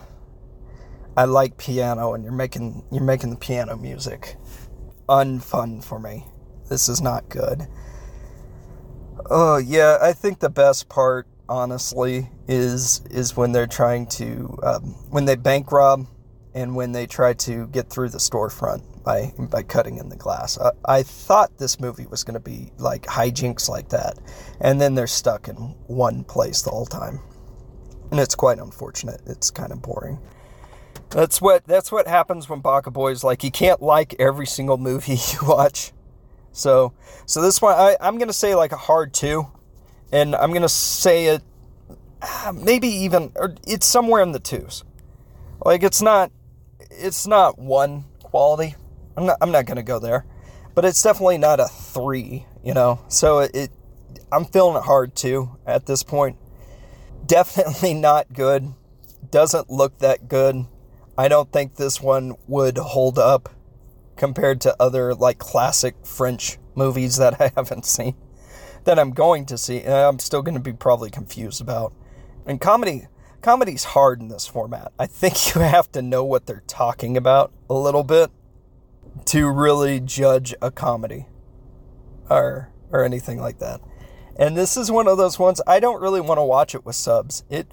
I 1.19 1.25
like 1.25 1.58
piano 1.58 2.13
and 2.13 2.23
you're 2.23 2.32
making 2.32 2.82
you're 2.93 3.03
making 3.03 3.32
the 3.32 3.36
piano 3.36 3.75
music 3.75 4.38
unfun 5.10 5.84
for 5.84 5.99
me. 5.99 6.25
This 6.69 6.88
is 6.88 7.01
not 7.01 7.27
good. 7.27 7.67
Oh 9.29 9.58
yeah, 9.58 9.97
I 10.01 10.13
think 10.13 10.39
the 10.39 10.49
best 10.49 10.88
part, 10.88 11.27
honestly, 11.49 12.29
is 12.47 13.01
is 13.10 13.36
when 13.36 13.51
they're 13.51 13.67
trying 13.67 14.08
to 14.12 14.58
um, 14.63 14.95
when 15.10 15.25
they 15.25 15.36
bank 15.36 15.73
rob 15.73 16.08
and 16.53 16.73
when 16.73 16.93
they 16.93 17.05
try 17.05 17.34
to 17.34 17.67
get 17.67 17.89
through 17.89 18.12
the 18.12 18.17
storefront 18.17 19.03
by 19.03 19.34
by 19.51 19.62
cutting 19.62 19.97
in 19.97 20.08
the 20.08 20.15
glass. 20.15 20.58
I, 20.58 20.71
I 20.86 21.03
thought 21.03 21.58
this 21.58 21.82
movie 21.82 22.05
was 22.05 22.23
going 22.23 22.36
to 22.36 22.39
be 22.39 22.71
like 22.77 23.03
hijinks 23.03 23.67
like 23.67 23.89
that, 23.89 24.17
and 24.62 24.79
then 24.79 24.95
they're 24.95 25.05
stuck 25.05 25.49
in 25.49 25.55
one 25.88 26.23
place 26.23 26.62
the 26.62 26.69
whole 26.69 26.86
time, 26.86 27.19
and 28.10 28.21
it's 28.21 28.36
quite 28.36 28.60
unfortunate. 28.60 29.19
It's 29.25 29.51
kind 29.51 29.73
of 29.73 29.82
boring. 29.82 30.17
That's 31.10 31.41
what 31.41 31.65
that's 31.65 31.91
what 31.91 32.08
happens 32.08 32.48
when 32.48 32.60
Baka 32.60 32.91
Boys 32.91 33.24
like 33.24 33.43
you 33.43 33.50
can't 33.50 33.82
like 33.82 34.15
every 34.19 34.45
single 34.45 34.78
movie 34.78 35.13
you 35.34 35.48
watch. 35.48 35.91
So 36.52 36.93
so 37.26 37.41
this 37.41 37.62
one 37.62 37.74
I, 37.74 37.98
I'm 38.00 38.17
gonna 38.17 38.34
say 38.34 38.56
like 38.56 38.72
a 38.72 38.78
hard 38.78 39.13
two, 39.13 39.48
and 40.12 40.36
I'm 40.36 40.54
gonna 40.54 40.69
say 40.69 41.28
it 41.28 41.43
ah, 42.22 42.52
maybe 42.54 42.88
even 42.88 43.32
it's 43.65 43.88
somewhere 43.88 44.22
in 44.22 44.34
the 44.34 44.39
twos. 44.39 44.84
Like 45.65 45.84
it's 45.84 46.02
not 46.02 46.32
it's 46.91 47.26
not 47.26 47.58
one 47.58 48.06
quality. 48.24 48.76
I'm 49.17 49.26
not 49.26 49.38
I'm 49.41 49.52
not 49.52 49.65
gonna 49.65 49.84
go 49.84 49.98
there, 49.98 50.26
but 50.76 50.86
it's 50.86 51.02
definitely 51.02 51.39
not 51.39 51.60
a 51.60 51.67
three. 51.67 52.45
You 52.63 52.74
know, 52.74 53.00
so 53.08 53.39
it, 53.39 53.52
it 53.56 53.72
I'm 54.32 54.45
feeling 54.45 54.78
it 54.78 54.84
hard 54.84 55.15
too 55.15 55.58
at 55.65 55.88
this 55.88 56.04
point. 56.04 56.38
Definitely 57.26 57.93
not 57.95 58.32
good. 58.32 58.74
Doesn't 59.32 59.72
look 59.72 59.98
that 60.00 60.28
good. 60.28 60.65
I 61.19 61.27
don't 61.27 61.51
think 61.51 61.75
this 61.75 62.01
one 62.01 62.36
would 62.47 62.77
hold 62.77 63.19
up 63.19 63.49
compared 64.15 64.62
to 64.62 64.73
other 64.79 65.13
like 65.13 65.38
classic 65.38 66.05
French 66.05 66.58
movies 66.75 67.17
that 67.17 67.41
I 67.41 67.51
haven't 67.58 67.86
seen 67.86 68.15
that 68.86 68.97
I'm 68.97 69.12
going 69.12 69.45
to 69.47 69.58
see 69.58 69.82
and 69.82 69.93
I'm 69.93 70.19
still 70.19 70.41
going 70.41 70.55
to 70.55 70.62
be 70.62 70.71
probably 70.71 71.10
confused 71.10 71.60
about. 71.60 71.93
And 72.45 72.62
comedy 72.62 73.10
comedy's 73.41 73.84
hard 73.84 74.21
in 74.21 74.29
this 74.29 74.47
format. 74.47 74.93
I 74.97 75.08
think 75.08 75.53
you 75.55 75.60
have 75.60 75.91
to 75.91 76.01
know 76.01 76.23
what 76.23 76.45
they're 76.45 76.63
talking 76.67 77.17
about 77.17 77.51
a 77.69 77.73
little 77.73 78.05
bit 78.05 78.32
to 79.25 79.49
really 79.49 79.99
judge 79.99 80.55
a 80.62 80.71
comedy 80.71 81.25
or 82.29 82.71
or 82.91 83.03
anything 83.03 83.41
like 83.41 83.60
that. 83.60 83.82
And 84.38 84.55
this 84.55 84.77
is 84.77 84.89
one 84.89 85.10
of 85.10 85.17
those 85.17 85.38
ones 85.38 85.60
I 85.67 85.82
don't 85.82 86.01
really 86.01 86.21
want 86.21 86.38
to 86.38 86.45
watch 86.45 86.73
it 86.73 86.86
with 86.86 86.95
subs. 86.95 87.43
It 87.49 87.67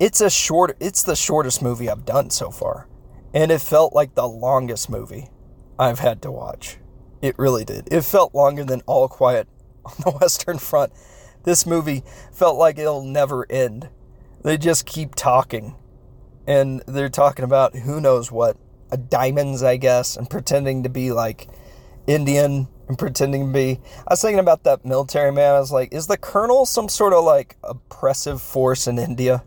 it's 0.00 0.20
a 0.20 0.30
short 0.30 0.76
it's 0.80 1.02
the 1.02 1.16
shortest 1.16 1.62
movie 1.62 1.88
I've 1.88 2.04
done 2.04 2.30
so 2.30 2.50
far. 2.50 2.88
And 3.34 3.50
it 3.50 3.60
felt 3.60 3.94
like 3.94 4.14
the 4.14 4.26
longest 4.26 4.90
movie 4.90 5.30
I've 5.78 6.00
had 6.00 6.20
to 6.22 6.30
watch. 6.30 6.78
It 7.22 7.38
really 7.38 7.64
did. 7.64 7.88
It 7.90 8.02
felt 8.02 8.34
longer 8.34 8.64
than 8.64 8.82
All 8.86 9.08
Quiet 9.08 9.48
on 9.84 9.94
the 10.04 10.10
Western 10.10 10.58
Front. 10.58 10.92
This 11.44 11.66
movie 11.66 12.04
felt 12.32 12.58
like 12.58 12.78
it'll 12.78 13.04
never 13.04 13.50
end 13.50 13.88
they 14.42 14.58
just 14.58 14.86
keep 14.86 15.14
talking. 15.14 15.76
And 16.46 16.82
they're 16.86 17.08
talking 17.08 17.44
about 17.44 17.76
who 17.76 18.00
knows 18.00 18.30
what. 18.30 18.56
Diamonds, 19.08 19.62
I 19.62 19.78
guess, 19.78 20.16
and 20.16 20.28
pretending 20.28 20.82
to 20.82 20.90
be 20.90 21.12
like 21.12 21.48
Indian 22.06 22.68
and 22.88 22.98
pretending 22.98 23.46
to 23.46 23.52
be. 23.52 23.80
I 24.06 24.12
was 24.12 24.20
thinking 24.20 24.40
about 24.40 24.64
that 24.64 24.84
military 24.84 25.32
man. 25.32 25.54
I 25.54 25.60
was 25.60 25.72
like, 25.72 25.94
is 25.94 26.08
the 26.08 26.18
colonel 26.18 26.66
some 26.66 26.90
sort 26.90 27.14
of 27.14 27.24
like 27.24 27.56
oppressive 27.64 28.42
force 28.42 28.86
in 28.86 28.98
India? 28.98 29.44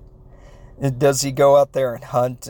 Does 0.97 1.21
he 1.21 1.31
go 1.31 1.57
out 1.57 1.71
there 1.71 1.93
and 1.93 2.03
hunt? 2.03 2.49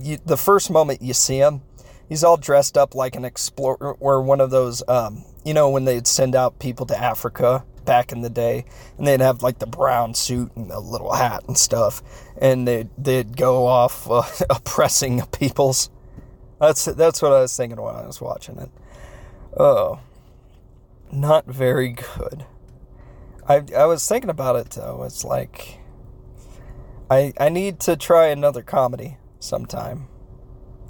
You, 0.00 0.18
the 0.24 0.36
first 0.36 0.70
moment 0.70 1.02
you 1.02 1.14
see 1.14 1.38
him, 1.38 1.62
he's 2.08 2.24
all 2.24 2.36
dressed 2.36 2.76
up 2.76 2.94
like 2.94 3.14
an 3.14 3.24
explorer 3.24 3.96
or 4.00 4.20
one 4.22 4.40
of 4.40 4.50
those, 4.50 4.82
um, 4.88 5.24
you 5.44 5.54
know, 5.54 5.70
when 5.70 5.84
they'd 5.84 6.06
send 6.06 6.34
out 6.34 6.58
people 6.58 6.84
to 6.86 6.98
Africa 6.98 7.64
back 7.84 8.12
in 8.12 8.22
the 8.22 8.30
day, 8.30 8.64
and 8.98 9.06
they'd 9.06 9.20
have 9.20 9.42
like 9.42 9.58
the 9.58 9.66
brown 9.66 10.14
suit 10.14 10.50
and 10.56 10.70
a 10.70 10.80
little 10.80 11.12
hat 11.12 11.44
and 11.46 11.56
stuff, 11.56 12.02
and 12.40 12.66
they'd 12.66 12.90
they'd 12.98 13.36
go 13.36 13.66
off 13.66 14.10
uh, 14.10 14.22
oppressing 14.50 15.22
peoples. 15.32 15.90
That's 16.60 16.84
that's 16.84 17.22
what 17.22 17.32
I 17.32 17.40
was 17.40 17.56
thinking 17.56 17.80
when 17.80 17.94
I 17.94 18.06
was 18.06 18.20
watching 18.20 18.58
it. 18.58 18.70
Oh, 19.56 20.00
not 21.12 21.46
very 21.46 21.90
good. 21.90 22.44
I 23.48 23.64
I 23.76 23.86
was 23.86 24.06
thinking 24.06 24.30
about 24.30 24.56
it 24.56 24.70
though. 24.70 25.02
It's 25.04 25.24
like 25.24 25.79
I 27.10 27.32
I 27.38 27.48
need 27.48 27.80
to 27.80 27.96
try 27.96 28.28
another 28.28 28.62
comedy 28.62 29.18
sometime. 29.40 30.06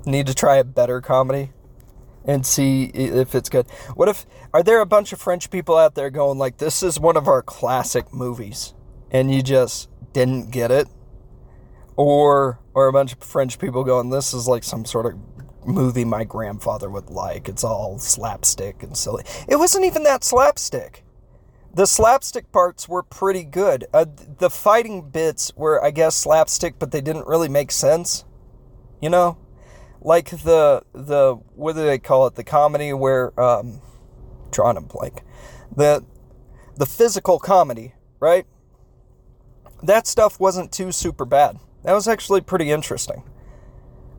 Need 0.04 0.26
to 0.26 0.34
try 0.34 0.56
a 0.56 0.64
better 0.64 1.00
comedy 1.00 1.52
and 2.24 2.44
see 2.44 2.84
if 2.84 3.34
it's 3.34 3.48
good. 3.48 3.68
What 3.94 4.08
if 4.08 4.26
are 4.52 4.62
there 4.62 4.80
a 4.80 4.86
bunch 4.86 5.12
of 5.12 5.20
French 5.20 5.50
people 5.50 5.76
out 5.76 5.94
there 5.94 6.10
going 6.10 6.38
like 6.38 6.58
this 6.58 6.82
is 6.82 7.00
one 7.00 7.16
of 7.16 7.26
our 7.26 7.42
classic 7.42 8.12
movies 8.12 8.74
and 9.10 9.34
you 9.34 9.42
just 9.42 9.88
didn't 10.12 10.50
get 10.50 10.70
it? 10.70 10.88
Or 11.96 12.60
or 12.74 12.86
a 12.86 12.92
bunch 12.92 13.14
of 13.14 13.20
French 13.20 13.58
people 13.58 13.82
going 13.82 14.10
this 14.10 14.34
is 14.34 14.46
like 14.46 14.62
some 14.62 14.84
sort 14.84 15.06
of 15.06 15.18
movie 15.66 16.04
my 16.04 16.24
grandfather 16.24 16.90
would 16.90 17.10
like. 17.10 17.48
It's 17.48 17.64
all 17.64 17.98
slapstick 17.98 18.82
and 18.82 18.96
silly. 18.96 19.24
It 19.48 19.56
wasn't 19.56 19.86
even 19.86 20.02
that 20.04 20.24
slapstick. 20.24 21.04
The 21.72 21.86
slapstick 21.86 22.50
parts 22.50 22.88
were 22.88 23.02
pretty 23.02 23.44
good. 23.44 23.86
Uh, 23.94 24.06
the 24.38 24.50
fighting 24.50 25.08
bits 25.08 25.52
were, 25.54 25.82
I 25.82 25.92
guess, 25.92 26.16
slapstick, 26.16 26.78
but 26.78 26.90
they 26.90 27.00
didn't 27.00 27.26
really 27.26 27.48
make 27.48 27.70
sense. 27.70 28.24
You 29.00 29.08
know, 29.08 29.38
like 30.00 30.30
the 30.30 30.82
the 30.92 31.34
what 31.54 31.76
do 31.76 31.84
they 31.84 31.98
call 31.98 32.26
it? 32.26 32.34
The 32.34 32.44
comedy 32.44 32.92
where 32.92 33.38
um, 33.40 33.80
drawing 34.50 34.76
a 34.76 34.80
blank. 34.80 35.22
The 35.74 36.04
the 36.76 36.86
physical 36.86 37.38
comedy, 37.38 37.94
right? 38.18 38.46
That 39.82 40.06
stuff 40.06 40.40
wasn't 40.40 40.72
too 40.72 40.92
super 40.92 41.24
bad. 41.24 41.58
That 41.84 41.92
was 41.92 42.08
actually 42.08 42.40
pretty 42.40 42.70
interesting. 42.70 43.22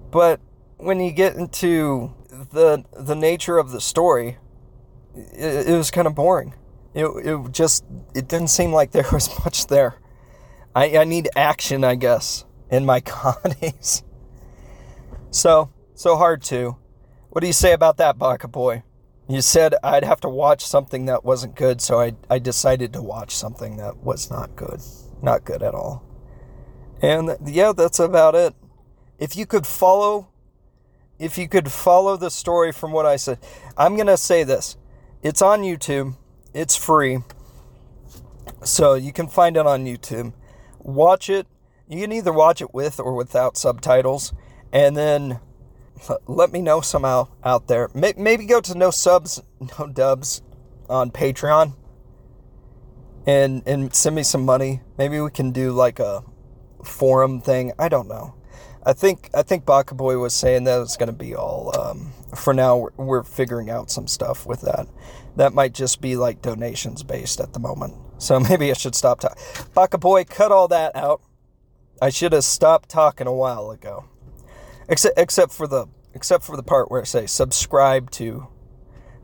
But 0.09 0.39
when 0.77 0.99
you 0.99 1.11
get 1.11 1.35
into 1.35 2.13
the 2.29 2.85
the 2.93 3.15
nature 3.15 3.57
of 3.57 3.71
the 3.71 3.81
story, 3.81 4.37
it, 5.15 5.67
it 5.67 5.77
was 5.77 5.91
kind 5.91 6.07
of 6.07 6.15
boring. 6.15 6.53
It, 6.93 7.05
it 7.05 7.51
just 7.51 7.85
it 8.13 8.27
didn't 8.27 8.49
seem 8.49 8.71
like 8.71 8.91
there 8.91 9.05
was 9.11 9.29
much 9.43 9.67
there. 9.67 9.95
I, 10.75 10.97
I 10.97 11.03
need 11.03 11.29
action, 11.35 11.83
I 11.83 11.95
guess, 11.95 12.45
in 12.69 12.85
my 12.85 12.99
comedies. 13.01 14.03
So, 15.29 15.71
so 15.93 16.15
hard 16.17 16.41
to. 16.43 16.77
What 17.29 17.41
do 17.41 17.47
you 17.47 17.53
say 17.53 17.73
about 17.73 17.97
that, 17.97 18.17
Baka 18.17 18.47
Boy? 18.47 18.83
You 19.29 19.41
said 19.41 19.75
I'd 19.83 20.03
have 20.03 20.19
to 20.21 20.29
watch 20.29 20.65
something 20.65 21.05
that 21.05 21.23
wasn't 21.23 21.55
good, 21.55 21.79
so 21.79 21.99
I, 21.99 22.13
I 22.29 22.39
decided 22.39 22.91
to 22.93 23.01
watch 23.01 23.33
something 23.33 23.77
that 23.77 23.97
was 23.97 24.29
not 24.29 24.55
good. 24.57 24.81
Not 25.21 25.45
good 25.45 25.63
at 25.63 25.73
all. 25.73 26.03
And 27.01 27.37
yeah, 27.45 27.71
that's 27.71 27.99
about 27.99 28.35
it. 28.35 28.53
If 29.19 29.35
you 29.37 29.45
could 29.45 29.65
follow 29.65 30.31
if 31.21 31.37
you 31.37 31.47
could 31.47 31.71
follow 31.71 32.17
the 32.17 32.31
story 32.31 32.71
from 32.71 32.91
what 32.91 33.05
I 33.05 33.15
said, 33.15 33.37
I'm 33.77 33.95
going 33.95 34.07
to 34.07 34.17
say 34.17 34.43
this. 34.43 34.75
It's 35.21 35.41
on 35.41 35.61
YouTube. 35.61 36.15
It's 36.53 36.75
free. 36.75 37.19
So 38.63 38.93
you 38.93 39.13
can 39.13 39.27
find 39.27 39.57
it 39.57 39.65
on 39.65 39.85
YouTube. 39.85 40.33
Watch 40.79 41.29
it. 41.29 41.47
You 41.87 42.01
can 42.01 42.11
either 42.11 42.33
watch 42.33 42.61
it 42.61 42.73
with 42.73 42.99
or 42.99 43.13
without 43.13 43.57
subtitles 43.57 44.33
and 44.71 44.95
then 44.95 45.39
let 46.27 46.51
me 46.51 46.61
know 46.61 46.81
somehow 46.81 47.29
out 47.43 47.67
there. 47.67 47.89
Maybe 47.93 48.45
go 48.45 48.61
to 48.61 48.77
no 48.77 48.91
subs, 48.91 49.41
no 49.79 49.87
dubs 49.87 50.41
on 50.89 51.11
Patreon 51.11 51.73
and 53.25 53.61
and 53.65 53.93
send 53.93 54.15
me 54.15 54.23
some 54.23 54.45
money. 54.45 54.81
Maybe 54.97 55.19
we 55.19 55.29
can 55.29 55.51
do 55.51 55.71
like 55.71 55.99
a 55.99 56.23
forum 56.83 57.41
thing. 57.41 57.71
I 57.77 57.89
don't 57.89 58.07
know. 58.07 58.35
I 58.83 58.93
think 58.93 59.29
I 59.33 59.43
think 59.43 59.65
Baka 59.65 59.95
Boy 59.95 60.17
was 60.17 60.33
saying 60.33 60.63
that 60.65 60.81
it's 60.81 60.97
going 60.97 61.07
to 61.07 61.13
be 61.13 61.35
all. 61.35 61.71
Um, 61.79 62.13
for 62.35 62.53
now, 62.53 62.87
we're, 62.97 63.23
figuring 63.23 63.69
out 63.69 63.91
some 63.91 64.07
stuff 64.07 64.45
with 64.45 64.61
that. 64.61 64.87
That 65.35 65.53
might 65.53 65.73
just 65.73 66.01
be 66.01 66.15
like 66.15 66.41
donations 66.41 67.03
based 67.03 67.39
at 67.39 67.53
the 67.53 67.59
moment. 67.59 67.95
So 68.17 68.39
maybe 68.49 68.69
I 68.71 68.73
should 68.73 68.95
stop 68.95 69.19
talking. 69.19 69.41
Baka 69.73 69.97
Boy, 69.97 70.23
cut 70.23 70.51
all 70.51 70.67
that 70.69 70.95
out. 70.95 71.21
I 72.01 72.09
should 72.09 72.33
have 72.33 72.43
stopped 72.43 72.89
talking 72.89 73.27
a 73.27 73.33
while 73.33 73.69
ago 73.71 74.05
except 74.91 75.17
except 75.17 75.51
for 75.53 75.65
the 75.65 75.87
except 76.13 76.43
for 76.43 76.55
the 76.55 76.63
part 76.63 76.91
where 76.91 77.01
I 77.01 77.05
say 77.05 77.25
subscribe 77.25 78.11
to 78.11 78.47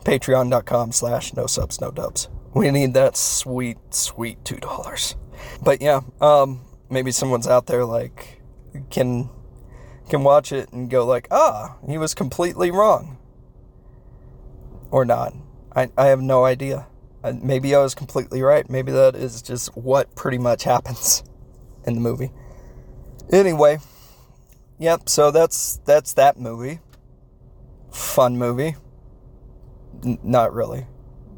Patreon.com 0.03 0.93
slash 0.93 1.33
no 1.33 1.45
subs, 1.45 1.81
no 1.81 1.91
dubs. 1.91 2.29
We 2.53 2.71
need 2.71 2.93
that 2.93 3.17
sweet, 3.17 3.77
sweet 3.93 4.41
$2. 4.45 5.15
But 5.61 5.81
yeah, 5.81 5.99
um, 6.21 6.61
maybe 6.89 7.11
someone's 7.11 7.45
out 7.45 7.65
there 7.67 7.83
like 7.83 8.41
can 8.89 9.29
can 10.09 10.23
watch 10.23 10.51
it 10.51 10.71
and 10.71 10.89
go 10.89 11.05
like, 11.05 11.27
ah, 11.31 11.77
he 11.87 11.97
was 11.97 12.13
completely 12.13 12.71
wrong. 12.71 13.17
Or 14.91 15.05
not. 15.05 15.33
I, 15.75 15.89
I 15.97 16.07
have 16.07 16.21
no 16.21 16.45
idea. 16.45 16.87
Maybe 17.41 17.75
I 17.75 17.79
was 17.79 17.93
completely 17.93 18.41
right. 18.41 18.69
Maybe 18.69 18.91
that 18.91 19.15
is 19.15 19.41
just 19.41 19.75
what 19.75 20.15
pretty 20.15 20.37
much 20.37 20.63
happens 20.63 21.23
in 21.85 21.95
the 21.95 21.99
movie. 21.99 22.31
Anyway, 23.31 23.79
yep. 24.79 25.09
So 25.09 25.31
that's 25.31 25.81
that's 25.85 26.13
that 26.13 26.39
movie. 26.39 26.79
Fun 27.91 28.37
movie. 28.37 28.75
N- 30.05 30.19
not 30.23 30.53
really. 30.53 30.87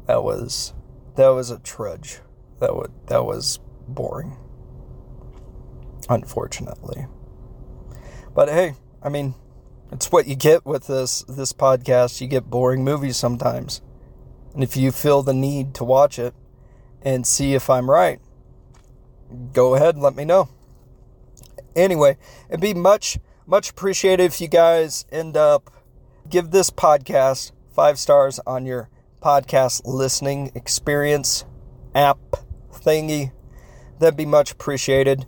That 0.06 0.22
was 0.22 0.74
that 1.16 1.28
was 1.28 1.50
a 1.50 1.58
trudge. 1.58 2.20
That 2.60 2.76
would 2.76 2.92
that 3.08 3.24
was 3.24 3.58
boring. 3.88 4.36
Unfortunately. 6.08 7.06
But 8.34 8.48
hey, 8.48 8.74
I 9.02 9.08
mean, 9.08 9.34
it's 9.92 10.12
what 10.12 10.26
you 10.26 10.36
get 10.36 10.64
with 10.64 10.86
this 10.86 11.22
this 11.28 11.52
podcast. 11.52 12.20
You 12.20 12.26
get 12.26 12.50
boring 12.50 12.84
movies 12.84 13.16
sometimes. 13.16 13.82
And 14.54 14.62
if 14.62 14.76
you 14.76 14.92
feel 14.92 15.22
the 15.22 15.34
need 15.34 15.74
to 15.74 15.84
watch 15.84 16.18
it 16.18 16.34
and 17.02 17.26
see 17.26 17.54
if 17.54 17.70
I'm 17.70 17.90
right, 17.90 18.20
go 19.52 19.74
ahead 19.74 19.94
and 19.94 20.02
let 20.02 20.16
me 20.16 20.24
know. 20.24 20.48
Anyway, 21.76 22.18
it'd 22.48 22.60
be 22.60 22.74
much, 22.74 23.18
much 23.46 23.70
appreciated 23.70 24.24
if 24.24 24.40
you 24.40 24.48
guys 24.48 25.04
end 25.12 25.36
up 25.36 25.70
give 26.28 26.50
this 26.50 26.70
podcast 26.70 27.52
five 27.72 27.98
stars 27.98 28.40
on 28.46 28.66
your 28.66 28.88
podcast 29.22 29.82
listening 29.84 30.50
experience 30.54 31.44
app 31.94 32.18
thingy. 32.72 33.32
That'd 33.98 34.16
be 34.16 34.26
much 34.26 34.52
appreciated. 34.52 35.26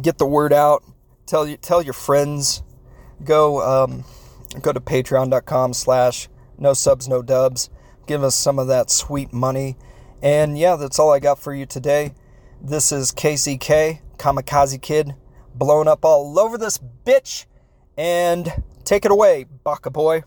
Get 0.00 0.18
the 0.18 0.26
word 0.26 0.52
out. 0.52 0.84
Tell 1.26 1.46
you 1.46 1.56
tell 1.56 1.82
your 1.82 1.94
friends. 1.94 2.62
Go 3.24 3.60
um, 3.62 4.04
go 4.60 4.72
to 4.72 4.80
patreon.com 4.80 5.74
slash 5.74 6.28
no 6.58 6.72
subs 6.72 7.08
no 7.08 7.22
dubs 7.22 7.70
give 8.06 8.22
us 8.22 8.34
some 8.34 8.58
of 8.58 8.68
that 8.68 8.90
sweet 8.90 9.32
money. 9.32 9.76
And 10.22 10.58
yeah, 10.58 10.76
that's 10.76 10.98
all 10.98 11.12
I 11.12 11.18
got 11.18 11.38
for 11.38 11.54
you 11.54 11.66
today. 11.66 12.14
This 12.60 12.92
is 12.92 13.12
KCK, 13.12 14.00
Kamikaze 14.18 14.80
Kidd, 14.80 15.14
blowing 15.54 15.88
up 15.88 16.04
all 16.04 16.38
over 16.38 16.56
this 16.56 16.78
bitch. 17.04 17.46
And 17.96 18.62
take 18.84 19.04
it 19.04 19.10
away, 19.10 19.46
Baka 19.64 19.90
Boy. 19.90 20.22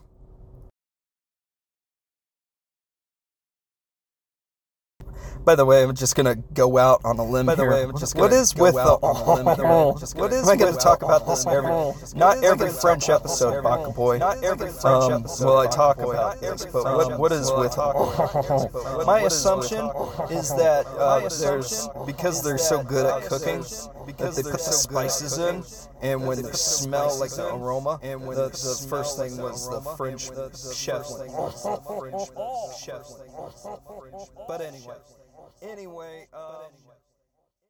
By 5.46 5.54
the 5.56 5.64
way, 5.66 5.84
I'm 5.84 5.94
just 5.96 6.16
gonna 6.16 6.36
go 6.36 6.78
out 6.78 7.02
on 7.06 7.20
a 7.20 7.24
limb 7.24 7.46
By 7.46 7.56
the 7.56 7.64
here. 7.64 7.72
way, 7.72 7.84
I'm 7.84 7.98
just 7.98 8.16
gonna 8.16 8.28
what 8.30 8.34
is 8.34 8.56
with 8.56 8.74
the? 8.74 8.80
on 8.82 9.16
a 9.16 9.44
limb 9.44 9.56
here. 9.94 10.00
Just 10.00 10.18
what 10.18 10.34
is? 10.34 10.44
Am 10.44 10.50
I 10.50 10.56
gonna 10.56 10.76
talk 10.78 11.04
about 11.04 11.28
this 11.28 11.46
every? 11.46 11.70
Not 12.20 12.44
every 12.44 12.70
French 12.72 13.06
talk 13.06 13.22
about 13.22 13.24
this 13.30 13.42
episode, 13.42 13.62
Baka 13.64 13.92
Boy. 13.92 14.18
Not 14.18 14.44
every 14.44 14.72
French 14.72 14.86
Um, 14.86 15.14
episode, 15.22 15.46
will 15.46 15.58
I 15.60 15.68
talk 15.68 16.00
about 16.00 16.42
this? 16.42 16.66
every 16.66 16.72
But 16.72 16.84
what, 16.96 17.20
what 17.20 17.32
is 17.32 17.52
with? 17.52 17.78
My 19.06 19.22
assumption 19.22 19.90
is 20.32 20.50
that 20.56 20.86
uh, 20.98 21.30
there's 21.40 21.88
because 22.08 22.42
they're 22.44 22.58
so 22.58 22.84
good 22.84 23.06
uh, 23.06 23.18
at 23.18 23.24
cooking 23.26 23.60
that 23.62 23.90
because 24.08 24.36
they 24.36 24.44
put 24.44 24.54
the 24.54 24.58
spices 24.60 25.38
in, 25.38 25.64
and 26.02 26.26
when 26.26 26.42
the 26.42 26.54
smell 26.54 27.18
like 27.20 27.32
the 27.32 27.54
aroma, 27.54 28.00
and 28.02 28.26
when 28.26 28.36
the, 28.38 28.50
the 28.50 28.86
first 28.90 29.18
thing 29.20 29.38
was 29.38 29.70
the 29.70 29.82
French 29.96 30.28
and 30.30 30.38
when 30.38 30.50
the 30.52 30.74
chef. 30.74 31.06
first 31.06 31.20
thing 31.20 31.32
French 35.70 35.84
chef. 35.84 36.06
But 36.06 36.10
anyway, 36.10 36.28
anyway, 36.28 36.28
uh, 36.34 36.64